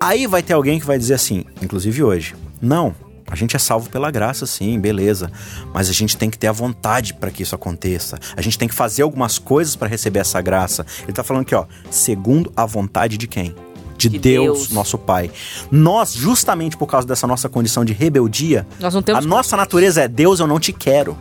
Aí 0.00 0.26
vai 0.26 0.42
ter 0.42 0.52
alguém 0.52 0.78
que 0.78 0.86
vai 0.86 0.98
dizer 0.98 1.14
assim, 1.14 1.44
inclusive 1.62 2.02
hoje, 2.02 2.34
não, 2.60 2.94
a 3.26 3.36
gente 3.36 3.56
é 3.56 3.58
salvo 3.58 3.88
pela 3.88 4.10
graça, 4.10 4.46
sim, 4.46 4.78
beleza. 4.78 5.30
Mas 5.72 5.88
a 5.88 5.92
gente 5.92 6.16
tem 6.16 6.28
que 6.30 6.38
ter 6.38 6.46
a 6.46 6.52
vontade 6.52 7.14
para 7.14 7.30
que 7.30 7.42
isso 7.42 7.54
aconteça. 7.54 8.18
A 8.36 8.42
gente 8.42 8.58
tem 8.58 8.68
que 8.68 8.74
fazer 8.74 9.02
algumas 9.02 9.38
coisas 9.38 9.74
para 9.74 9.88
receber 9.88 10.20
essa 10.20 10.40
graça. 10.40 10.84
Ele 11.02 11.12
tá 11.12 11.24
falando 11.24 11.42
aqui, 11.42 11.54
ó, 11.54 11.64
segundo 11.90 12.52
a 12.56 12.66
vontade 12.66 13.16
de 13.16 13.26
quem? 13.26 13.54
De, 13.96 14.08
De 14.08 14.18
Deus, 14.18 14.58
Deus. 14.58 14.70
nosso 14.70 14.98
Pai. 14.98 15.30
Nós, 15.70 16.12
justamente 16.12 16.76
por 16.76 16.86
causa 16.86 17.06
dessa 17.06 17.26
nossa 17.26 17.48
condição 17.48 17.84
de 17.84 17.92
rebeldia, 17.92 18.66
Nós 18.78 18.92
não 18.92 19.02
temos 19.02 19.24
a 19.24 19.28
nossa 19.28 19.56
natureza 19.56 20.02
é 20.02 20.08
Deus, 20.08 20.40
eu 20.40 20.46
não 20.46 20.60
te 20.60 20.72
quero. 20.72 21.16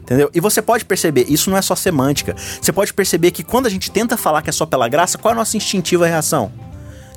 Entendeu? 0.00 0.30
E 0.34 0.40
você 0.40 0.60
pode 0.60 0.84
perceber, 0.84 1.26
isso 1.28 1.48
não 1.48 1.56
é 1.56 1.62
só 1.62 1.74
semântica. 1.74 2.34
Você 2.60 2.72
pode 2.72 2.92
perceber 2.92 3.30
que 3.30 3.42
quando 3.42 3.66
a 3.66 3.70
gente 3.70 3.90
tenta 3.90 4.16
falar 4.16 4.42
que 4.42 4.50
é 4.50 4.52
só 4.52 4.66
pela 4.66 4.86
graça, 4.88 5.16
qual 5.16 5.32
é 5.32 5.34
a 5.34 5.38
nossa 5.38 5.56
instintiva 5.56 6.06
reação? 6.06 6.52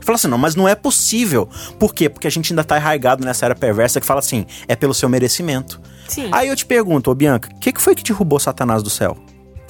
Fala 0.01 0.15
assim, 0.15 0.27
não, 0.27 0.37
mas 0.37 0.55
não 0.55 0.67
é 0.67 0.75
possível. 0.75 1.49
Por 1.79 1.93
quê? 1.93 2.07
Porque 2.07 2.27
a 2.27 2.31
gente 2.31 2.53
ainda 2.53 2.63
tá 2.63 2.75
arraigado 2.75 3.25
nessa 3.25 3.45
era 3.45 3.55
perversa 3.55 3.99
que 3.99 4.05
fala 4.05 4.19
assim, 4.19 4.45
é 4.67 4.75
pelo 4.75 4.93
seu 4.93 5.09
merecimento. 5.09 5.81
Sim. 6.07 6.29
Aí 6.31 6.47
eu 6.47 6.55
te 6.55 6.65
pergunto, 6.65 7.11
ô 7.11 7.15
Bianca, 7.15 7.49
o 7.53 7.59
que, 7.59 7.71
que 7.71 7.81
foi 7.81 7.93
que 7.93 8.03
derrubou 8.03 8.39
Satanás 8.39 8.81
do 8.81 8.89
céu? 8.89 9.17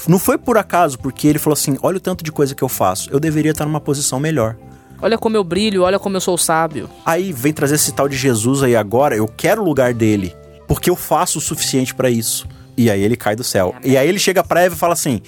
Não 0.08 0.20
foi 0.20 0.38
por 0.38 0.58
acaso, 0.58 1.00
porque 1.00 1.28
ele 1.28 1.40
falou 1.40 1.54
assim: 1.54 1.78
olha 1.82 1.98
o 1.98 2.00
tanto 2.00 2.24
de 2.24 2.32
coisa 2.32 2.54
que 2.54 2.64
eu 2.64 2.70
faço, 2.70 3.10
eu 3.10 3.20
deveria 3.20 3.52
estar 3.52 3.66
numa 3.66 3.80
posição 3.80 4.20
melhor. 4.20 4.56
Olha 5.02 5.18
como 5.18 5.36
eu 5.36 5.44
brilho, 5.44 5.84
olha 5.84 6.00
como 6.00 6.16
eu 6.16 6.22
sou 6.22 6.38
sábio. 6.38 6.90
Aí 7.06 7.32
vem 7.32 7.54
trazer 7.54 7.76
esse 7.76 7.92
tal 7.92 8.08
de 8.08 8.16
Jesus 8.16 8.64
aí 8.64 8.76
agora, 8.76 9.16
eu 9.16 9.28
quero 9.28 9.62
o 9.62 9.66
lugar 9.66 9.94
dele, 9.94 10.36
porque 10.68 10.90
eu 10.90 10.96
faço 10.96 11.38
o 11.40 11.42
suficiente 11.42 11.94
pra 11.94 12.10
isso. 12.10 12.48
E 12.76 12.90
aí 12.90 13.02
ele 13.02 13.16
cai 13.16 13.36
do 13.36 13.44
céu. 13.44 13.76
E 13.84 13.98
aí 13.98 14.08
ele 14.08 14.20
chega 14.20 14.44
pra 14.44 14.62
Eva 14.62 14.76
e 14.76 14.78
fala 14.78 14.94
assim: 14.94 15.22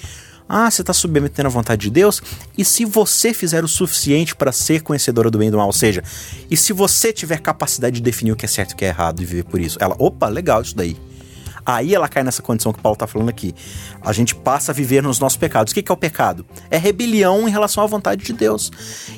Ah, 0.52 0.68
você 0.68 0.82
tá 0.82 0.92
submetendo 0.92 1.46
à 1.46 1.48
vontade 1.48 1.82
de 1.82 1.90
Deus? 1.90 2.20
E 2.58 2.64
se 2.64 2.84
você 2.84 3.32
fizer 3.32 3.62
o 3.62 3.68
suficiente 3.68 4.34
pra 4.34 4.50
ser 4.50 4.82
conhecedora 4.82 5.30
do 5.30 5.38
bem 5.38 5.46
e 5.46 5.50
do 5.52 5.56
mal? 5.56 5.68
Ou 5.68 5.72
seja, 5.72 6.02
e 6.50 6.56
se 6.56 6.72
você 6.72 7.12
tiver 7.12 7.38
capacidade 7.38 7.94
de 7.94 8.02
definir 8.02 8.32
o 8.32 8.36
que 8.36 8.44
é 8.44 8.48
certo 8.48 8.72
e 8.72 8.74
o 8.74 8.76
que 8.76 8.84
é 8.84 8.88
errado 8.88 9.22
e 9.22 9.24
viver 9.24 9.44
por 9.44 9.60
isso? 9.60 9.78
Ela, 9.80 9.94
opa, 9.96 10.26
legal 10.26 10.60
isso 10.60 10.74
daí. 10.74 10.96
Aí 11.64 11.94
ela 11.94 12.08
cai 12.08 12.24
nessa 12.24 12.42
condição 12.42 12.72
que 12.72 12.80
o 12.80 12.82
Paulo 12.82 12.96
tá 12.96 13.06
falando 13.06 13.28
aqui. 13.28 13.54
A 14.02 14.12
gente 14.12 14.34
passa 14.34 14.72
a 14.72 14.74
viver 14.74 15.04
nos 15.04 15.20
nossos 15.20 15.38
pecados. 15.38 15.70
O 15.70 15.74
que 15.74 15.84
é 15.88 15.94
o 15.94 15.96
pecado? 15.96 16.44
É 16.68 16.76
rebelião 16.76 17.46
em 17.46 17.50
relação 17.52 17.84
à 17.84 17.86
vontade 17.86 18.24
de 18.24 18.32
Deus. 18.32 18.72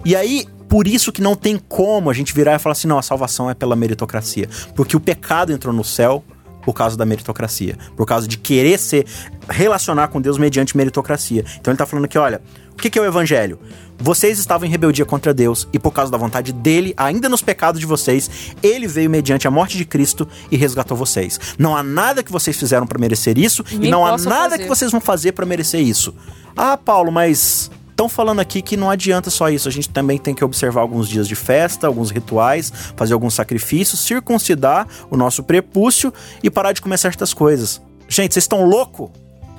E 0.04 0.14
aí, 0.14 0.46
por 0.68 0.86
isso 0.86 1.10
que 1.10 1.22
não 1.22 1.34
tem 1.34 1.56
como 1.56 2.10
a 2.10 2.12
gente 2.12 2.34
virar 2.34 2.56
e 2.56 2.58
falar 2.58 2.72
assim: 2.72 2.88
não, 2.88 2.98
a 2.98 3.02
salvação 3.02 3.48
é 3.48 3.54
pela 3.54 3.74
meritocracia. 3.74 4.50
Porque 4.74 4.94
o 4.94 5.00
pecado 5.00 5.50
entrou 5.50 5.72
no 5.72 5.82
céu 5.82 6.22
por 6.62 6.74
causa 6.74 6.96
da 6.96 7.04
meritocracia. 7.04 7.76
Por 7.96 8.06
causa 8.06 8.26
de 8.26 8.38
querer 8.38 8.78
se 8.78 9.04
relacionar 9.48 10.08
com 10.08 10.20
Deus 10.20 10.38
mediante 10.38 10.76
meritocracia. 10.76 11.44
Então 11.60 11.72
ele 11.72 11.78
tá 11.78 11.86
falando 11.86 12.04
aqui: 12.04 12.18
olha, 12.18 12.40
o 12.72 12.76
que 12.76 12.90
que 12.90 12.98
é 12.98 13.02
o 13.02 13.04
evangelho? 13.04 13.58
Vocês 13.98 14.38
estavam 14.38 14.66
em 14.66 14.70
rebeldia 14.70 15.04
contra 15.04 15.32
Deus 15.32 15.68
e 15.72 15.78
por 15.78 15.92
causa 15.92 16.10
da 16.10 16.18
vontade 16.18 16.52
dele, 16.52 16.92
ainda 16.96 17.28
nos 17.28 17.40
pecados 17.40 17.80
de 17.80 17.86
vocês, 17.86 18.28
ele 18.62 18.88
veio 18.88 19.08
mediante 19.08 19.46
a 19.46 19.50
morte 19.50 19.76
de 19.76 19.84
Cristo 19.84 20.26
e 20.50 20.56
resgatou 20.56 20.96
vocês. 20.96 21.38
Não 21.58 21.76
há 21.76 21.82
nada 21.82 22.22
que 22.22 22.32
vocês 22.32 22.56
fizeram 22.56 22.86
pra 22.86 22.98
merecer 22.98 23.38
isso 23.38 23.64
e 23.70 23.78
Nem 23.78 23.90
não 23.90 24.04
há 24.04 24.16
nada 24.18 24.50
fazer. 24.50 24.62
que 24.62 24.68
vocês 24.68 24.90
vão 24.90 25.00
fazer 25.00 25.32
pra 25.32 25.46
merecer 25.46 25.80
isso. 25.80 26.14
Ah, 26.56 26.76
Paulo, 26.76 27.12
mas 27.12 27.70
estão 27.90 28.08
falando 28.08 28.40
aqui 28.40 28.60
que 28.60 28.76
não 28.76 28.90
adianta 28.90 29.30
só 29.30 29.48
isso. 29.48 29.68
A 29.68 29.70
gente 29.70 29.88
também 29.90 30.18
tem 30.18 30.34
que 30.34 30.44
observar 30.44 30.80
alguns 30.80 31.08
dias 31.08 31.28
de 31.28 31.36
festa, 31.36 31.86
alguns 31.86 32.10
rituais, 32.10 32.72
fazer 32.96 33.14
alguns 33.14 33.34
sacrifícios, 33.34 34.00
circuncidar 34.00 34.88
o 35.10 35.16
nosso 35.16 35.44
prepúcio 35.44 36.12
e 36.42 36.50
parar 36.50 36.72
de 36.72 36.82
comer 36.82 36.98
certas 36.98 37.32
coisas. 37.32 37.80
Gente, 38.08 38.34
vocês 38.34 38.44
estão 38.44 38.64
loucos? 38.64 39.10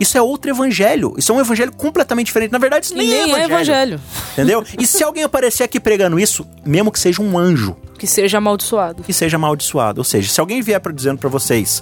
Isso 0.04 0.18
é 0.18 0.22
outro 0.22 0.52
evangelho. 0.52 1.14
Isso 1.18 1.32
é 1.32 1.36
um 1.36 1.40
evangelho 1.40 1.72
completamente 1.72 2.28
diferente. 2.28 2.52
Na 2.52 2.58
verdade, 2.60 2.86
isso 2.88 2.96
nem, 2.96 3.08
nem 3.08 3.34
é 3.36 3.46
evangelho. 3.46 4.00
Entendeu? 4.34 4.64
E 4.78 4.86
se 4.86 5.04
alguém 5.04 5.24
aparecer 5.24 5.64
aqui 5.64 5.80
pregando 5.80 6.20
isso, 6.20 6.46
mesmo 6.66 6.92
que 6.92 7.00
seja 7.00 7.22
um 7.22 7.38
anjo, 7.40 7.76
Que 7.98 8.06
seja 8.06 8.38
amaldiçoado. 8.38 9.02
que 9.04 9.14
seja 9.14 9.38
amaldiçoado. 9.38 10.02
Ou 10.02 10.04
seja, 10.06 10.30
se 10.30 10.40
alguém 10.40 10.62
vier 10.62 10.82
dizendo 10.94 11.18
para 11.18 11.30
vocês 11.30 11.82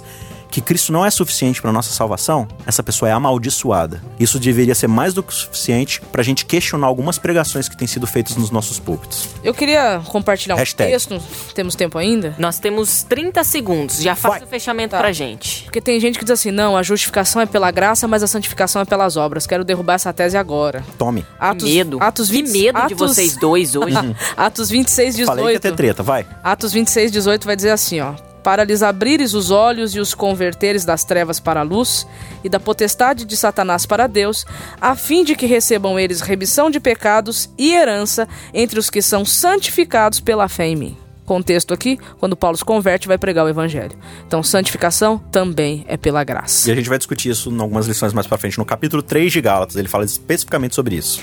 que 0.52 0.60
Cristo 0.60 0.92
não 0.92 1.04
é 1.04 1.10
suficiente 1.10 1.60
para 1.62 1.72
nossa 1.72 1.92
salvação, 1.94 2.46
essa 2.66 2.82
pessoa 2.82 3.08
é 3.08 3.12
amaldiçoada. 3.12 4.02
Isso 4.20 4.38
deveria 4.38 4.74
ser 4.74 4.86
mais 4.86 5.14
do 5.14 5.22
que 5.22 5.32
o 5.32 5.34
suficiente 5.34 6.00
para 6.12 6.20
a 6.20 6.24
gente 6.24 6.44
questionar 6.44 6.86
algumas 6.86 7.18
pregações 7.18 7.68
que 7.70 7.76
têm 7.76 7.88
sido 7.88 8.06
feitas 8.06 8.36
nos 8.36 8.50
nossos 8.50 8.78
púlpitos. 8.78 9.30
Eu 9.42 9.54
queria 9.54 10.02
compartilhar 10.06 10.54
um 10.54 10.58
Hashtag. 10.58 10.92
texto. 10.92 11.18
Temos 11.54 11.74
tempo 11.74 11.96
ainda? 11.96 12.34
Nós 12.38 12.58
temos 12.58 13.02
30 13.02 13.42
segundos. 13.44 14.00
Já 14.02 14.14
faz 14.14 14.34
Vai. 14.34 14.44
o 14.44 14.46
fechamento 14.46 14.90
Tá. 14.90 14.98
pra 14.98 15.10
gente. 15.10 15.64
Porque 15.64 15.80
tem 15.80 15.98
gente 15.98 16.18
que 16.18 16.24
diz 16.24 16.32
assim: 16.32 16.50
não, 16.50 16.76
a 16.76 16.82
justificação 16.82 17.40
é 17.40 17.46
pela 17.46 17.70
graça, 17.70 18.06
mas 18.06 18.22
a 18.22 18.26
santificação 18.26 18.82
é 18.82 18.84
pelas 18.84 19.16
obras. 19.16 19.46
Quero 19.46 19.64
derrubar 19.64 19.94
essa 19.94 20.12
tese 20.12 20.36
agora. 20.36 20.84
Tome. 20.98 21.24
Atos, 21.40 21.64
que 21.66 21.74
medo. 21.74 21.96
Atos 21.98 22.26
que 22.28 22.42
20, 22.42 22.50
medo 22.52 22.78
de 22.88 22.94
Atos- 22.94 22.98
vocês 22.98 23.36
dois 23.36 23.74
hoje. 23.74 23.96
Atos 24.36 24.68
26, 24.68 25.16
18. 25.16 25.26
Falei 25.38 25.46
que 25.46 25.52
ia 25.56 25.60
ter 25.60 25.74
treta, 25.74 26.02
vai. 26.02 26.26
Atos 26.44 26.72
26, 26.74 27.10
18 27.10 27.46
vai 27.46 27.56
dizer 27.56 27.70
assim, 27.70 28.00
ó. 28.00 28.12
Para 28.42 28.64
lhes 28.64 28.82
abrires 28.82 29.34
os 29.34 29.50
olhos 29.50 29.94
e 29.94 30.00
os 30.00 30.14
converteres 30.14 30.84
das 30.84 31.04
trevas 31.04 31.38
para 31.38 31.60
a 31.60 31.64
luz 31.64 32.06
e 32.42 32.48
da 32.48 32.58
potestade 32.58 33.24
de 33.24 33.36
Satanás 33.36 33.86
para 33.86 34.06
Deus, 34.06 34.44
a 34.80 34.96
fim 34.96 35.24
de 35.24 35.36
que 35.36 35.46
recebam 35.46 35.98
eles 35.98 36.20
remissão 36.20 36.70
de 36.70 36.80
pecados 36.80 37.48
e 37.56 37.72
herança 37.72 38.28
entre 38.52 38.78
os 38.78 38.90
que 38.90 39.00
são 39.00 39.24
santificados 39.24 40.20
pela 40.20 40.48
fé 40.48 40.66
em 40.66 40.76
mim. 40.76 40.96
Contexto 41.24 41.72
aqui, 41.72 41.98
quando 42.18 42.36
Paulo 42.36 42.56
se 42.56 42.64
converte, 42.64 43.06
vai 43.06 43.16
pregar 43.16 43.44
o 43.44 43.48
evangelho. 43.48 43.96
Então, 44.26 44.42
santificação 44.42 45.18
também 45.30 45.84
é 45.86 45.96
pela 45.96 46.24
graça. 46.24 46.68
E 46.68 46.72
a 46.72 46.74
gente 46.74 46.88
vai 46.88 46.98
discutir 46.98 47.30
isso 47.30 47.50
em 47.50 47.60
algumas 47.60 47.86
lições 47.86 48.12
mais 48.12 48.26
pra 48.26 48.36
frente. 48.36 48.58
No 48.58 48.64
capítulo 48.64 49.02
3 49.02 49.32
de 49.32 49.40
Gálatas, 49.40 49.76
ele 49.76 49.88
fala 49.88 50.04
especificamente 50.04 50.74
sobre 50.74 50.96
isso. 50.96 51.20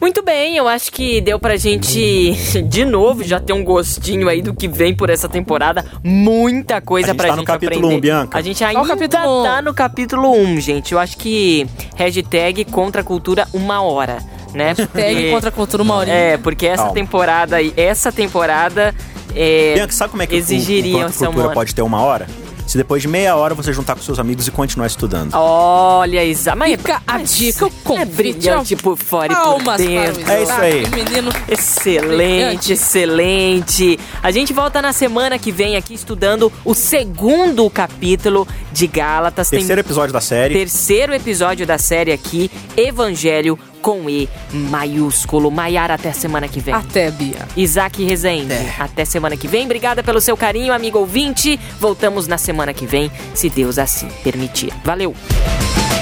Muito 0.00 0.22
bem, 0.22 0.56
eu 0.56 0.68
acho 0.68 0.92
que 0.92 1.20
deu 1.20 1.38
pra 1.38 1.56
gente, 1.56 2.32
de 2.68 2.84
novo, 2.84 3.24
já 3.24 3.40
ter 3.40 3.52
um 3.52 3.64
gostinho 3.64 4.28
aí 4.28 4.42
do 4.42 4.52
que 4.54 4.68
vem 4.68 4.94
por 4.94 5.08
essa 5.08 5.28
temporada. 5.28 5.84
Muita 6.02 6.80
coisa 6.80 7.08
A 7.08 7.10
gente 7.12 7.16
pra 7.18 7.28
tá 7.28 7.32
no 7.34 7.38
gente 7.40 7.46
capítulo 7.46 7.78
aprender. 7.86 7.96
um, 7.96 8.00
Bianca. 8.00 8.38
A 8.38 8.42
gente 8.42 8.62
ainda 8.64 8.86
capítulo 8.86 9.40
um. 9.40 9.42
tá 9.44 9.62
no 9.62 9.72
capítulo 9.74 10.30
1, 10.32 10.60
gente. 10.60 10.92
Eu 10.92 10.98
acho 10.98 11.16
que 11.16 11.66
hashtag 11.96 12.64
contra 12.66 13.00
a 13.00 13.04
cultura 13.04 13.46
uma 13.52 13.80
hora. 13.82 14.18
né? 14.52 14.74
Pegue 14.92 15.30
contra 15.30 15.48
a 15.48 15.52
cultura 15.52 15.82
uma 15.82 15.96
horinha. 15.96 16.14
É, 16.16 16.36
porque 16.36 16.66
essa 16.66 16.82
Calma. 16.84 16.94
temporada 16.94 17.56
aí, 17.56 17.72
essa 17.76 18.12
temporada 18.12 18.94
é, 19.34 19.74
Bianca, 19.74 19.92
sabe 19.92 20.10
como 20.12 20.22
é 20.22 20.26
que 20.26 20.36
exigiria 20.36 21.06
o, 21.06 21.08
o 21.08 21.12
cultura 21.12 21.50
pode 21.50 21.74
ter 21.74 21.82
uma 21.82 22.00
hora? 22.02 22.26
Se 22.74 22.78
depois 22.78 23.00
de 23.00 23.06
meia 23.06 23.36
hora 23.36 23.54
você 23.54 23.72
juntar 23.72 23.94
com 23.94 24.02
seus 24.02 24.18
amigos 24.18 24.48
e 24.48 24.50
continuar 24.50 24.88
estudando. 24.88 25.32
Olha, 25.32 26.24
Isa, 26.24 26.56
mas 26.56 26.72
Fica 26.72 27.00
a 27.06 27.18
dica, 27.18 27.66
o 27.66 27.68
é 27.68 27.72
convite. 27.84 28.16
brilhante 28.16 28.74
por 28.74 28.96
fora 28.96 29.32
e 29.32 29.36
por 29.36 29.44
Palmas 29.44 29.80
dentro. 29.80 30.28
É 30.28 30.42
isso 30.42 30.52
aí. 30.54 30.88
Menino. 30.88 31.30
Excelente, 31.46 32.72
excelente. 32.72 33.96
A 34.20 34.32
gente 34.32 34.52
volta 34.52 34.82
na 34.82 34.92
semana 34.92 35.38
que 35.38 35.52
vem 35.52 35.76
aqui 35.76 35.94
estudando 35.94 36.52
o 36.64 36.74
segundo 36.74 37.70
capítulo 37.70 38.44
de 38.72 38.88
Gálatas. 38.88 39.50
Tem 39.50 39.60
Terceiro 39.60 39.80
episódio 39.80 40.12
da 40.12 40.20
série. 40.20 40.54
terceiro 40.54 41.14
episódio 41.14 41.64
da 41.64 41.78
série 41.78 42.10
aqui, 42.10 42.50
Evangelho 42.76 43.56
com 43.84 44.08
E 44.08 44.26
maiúsculo. 44.50 45.50
Maiara, 45.50 45.92
até 45.92 46.10
semana 46.10 46.48
que 46.48 46.58
vem. 46.58 46.72
Até, 46.74 47.10
Bia. 47.10 47.46
Isaac 47.54 48.02
Rezende, 48.02 48.54
até 48.78 49.04
semana 49.04 49.36
que 49.36 49.46
vem. 49.46 49.66
Obrigada 49.66 50.02
pelo 50.02 50.22
seu 50.22 50.38
carinho, 50.38 50.72
amigo 50.72 50.98
ouvinte. 50.98 51.60
Voltamos 51.78 52.26
na 52.26 52.38
semana 52.38 52.72
que 52.72 52.86
vem, 52.86 53.12
se 53.34 53.50
Deus 53.50 53.78
assim 53.78 54.08
permitir. 54.22 54.72
Valeu! 54.82 55.14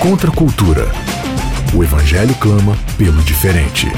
Contra 0.01 0.31
a 0.31 0.35
cultura. 0.35 0.93
O 1.75 1.83
Evangelho 1.83 2.35
clama 2.37 2.79
pelo 2.97 3.21
diferente. 3.23 3.89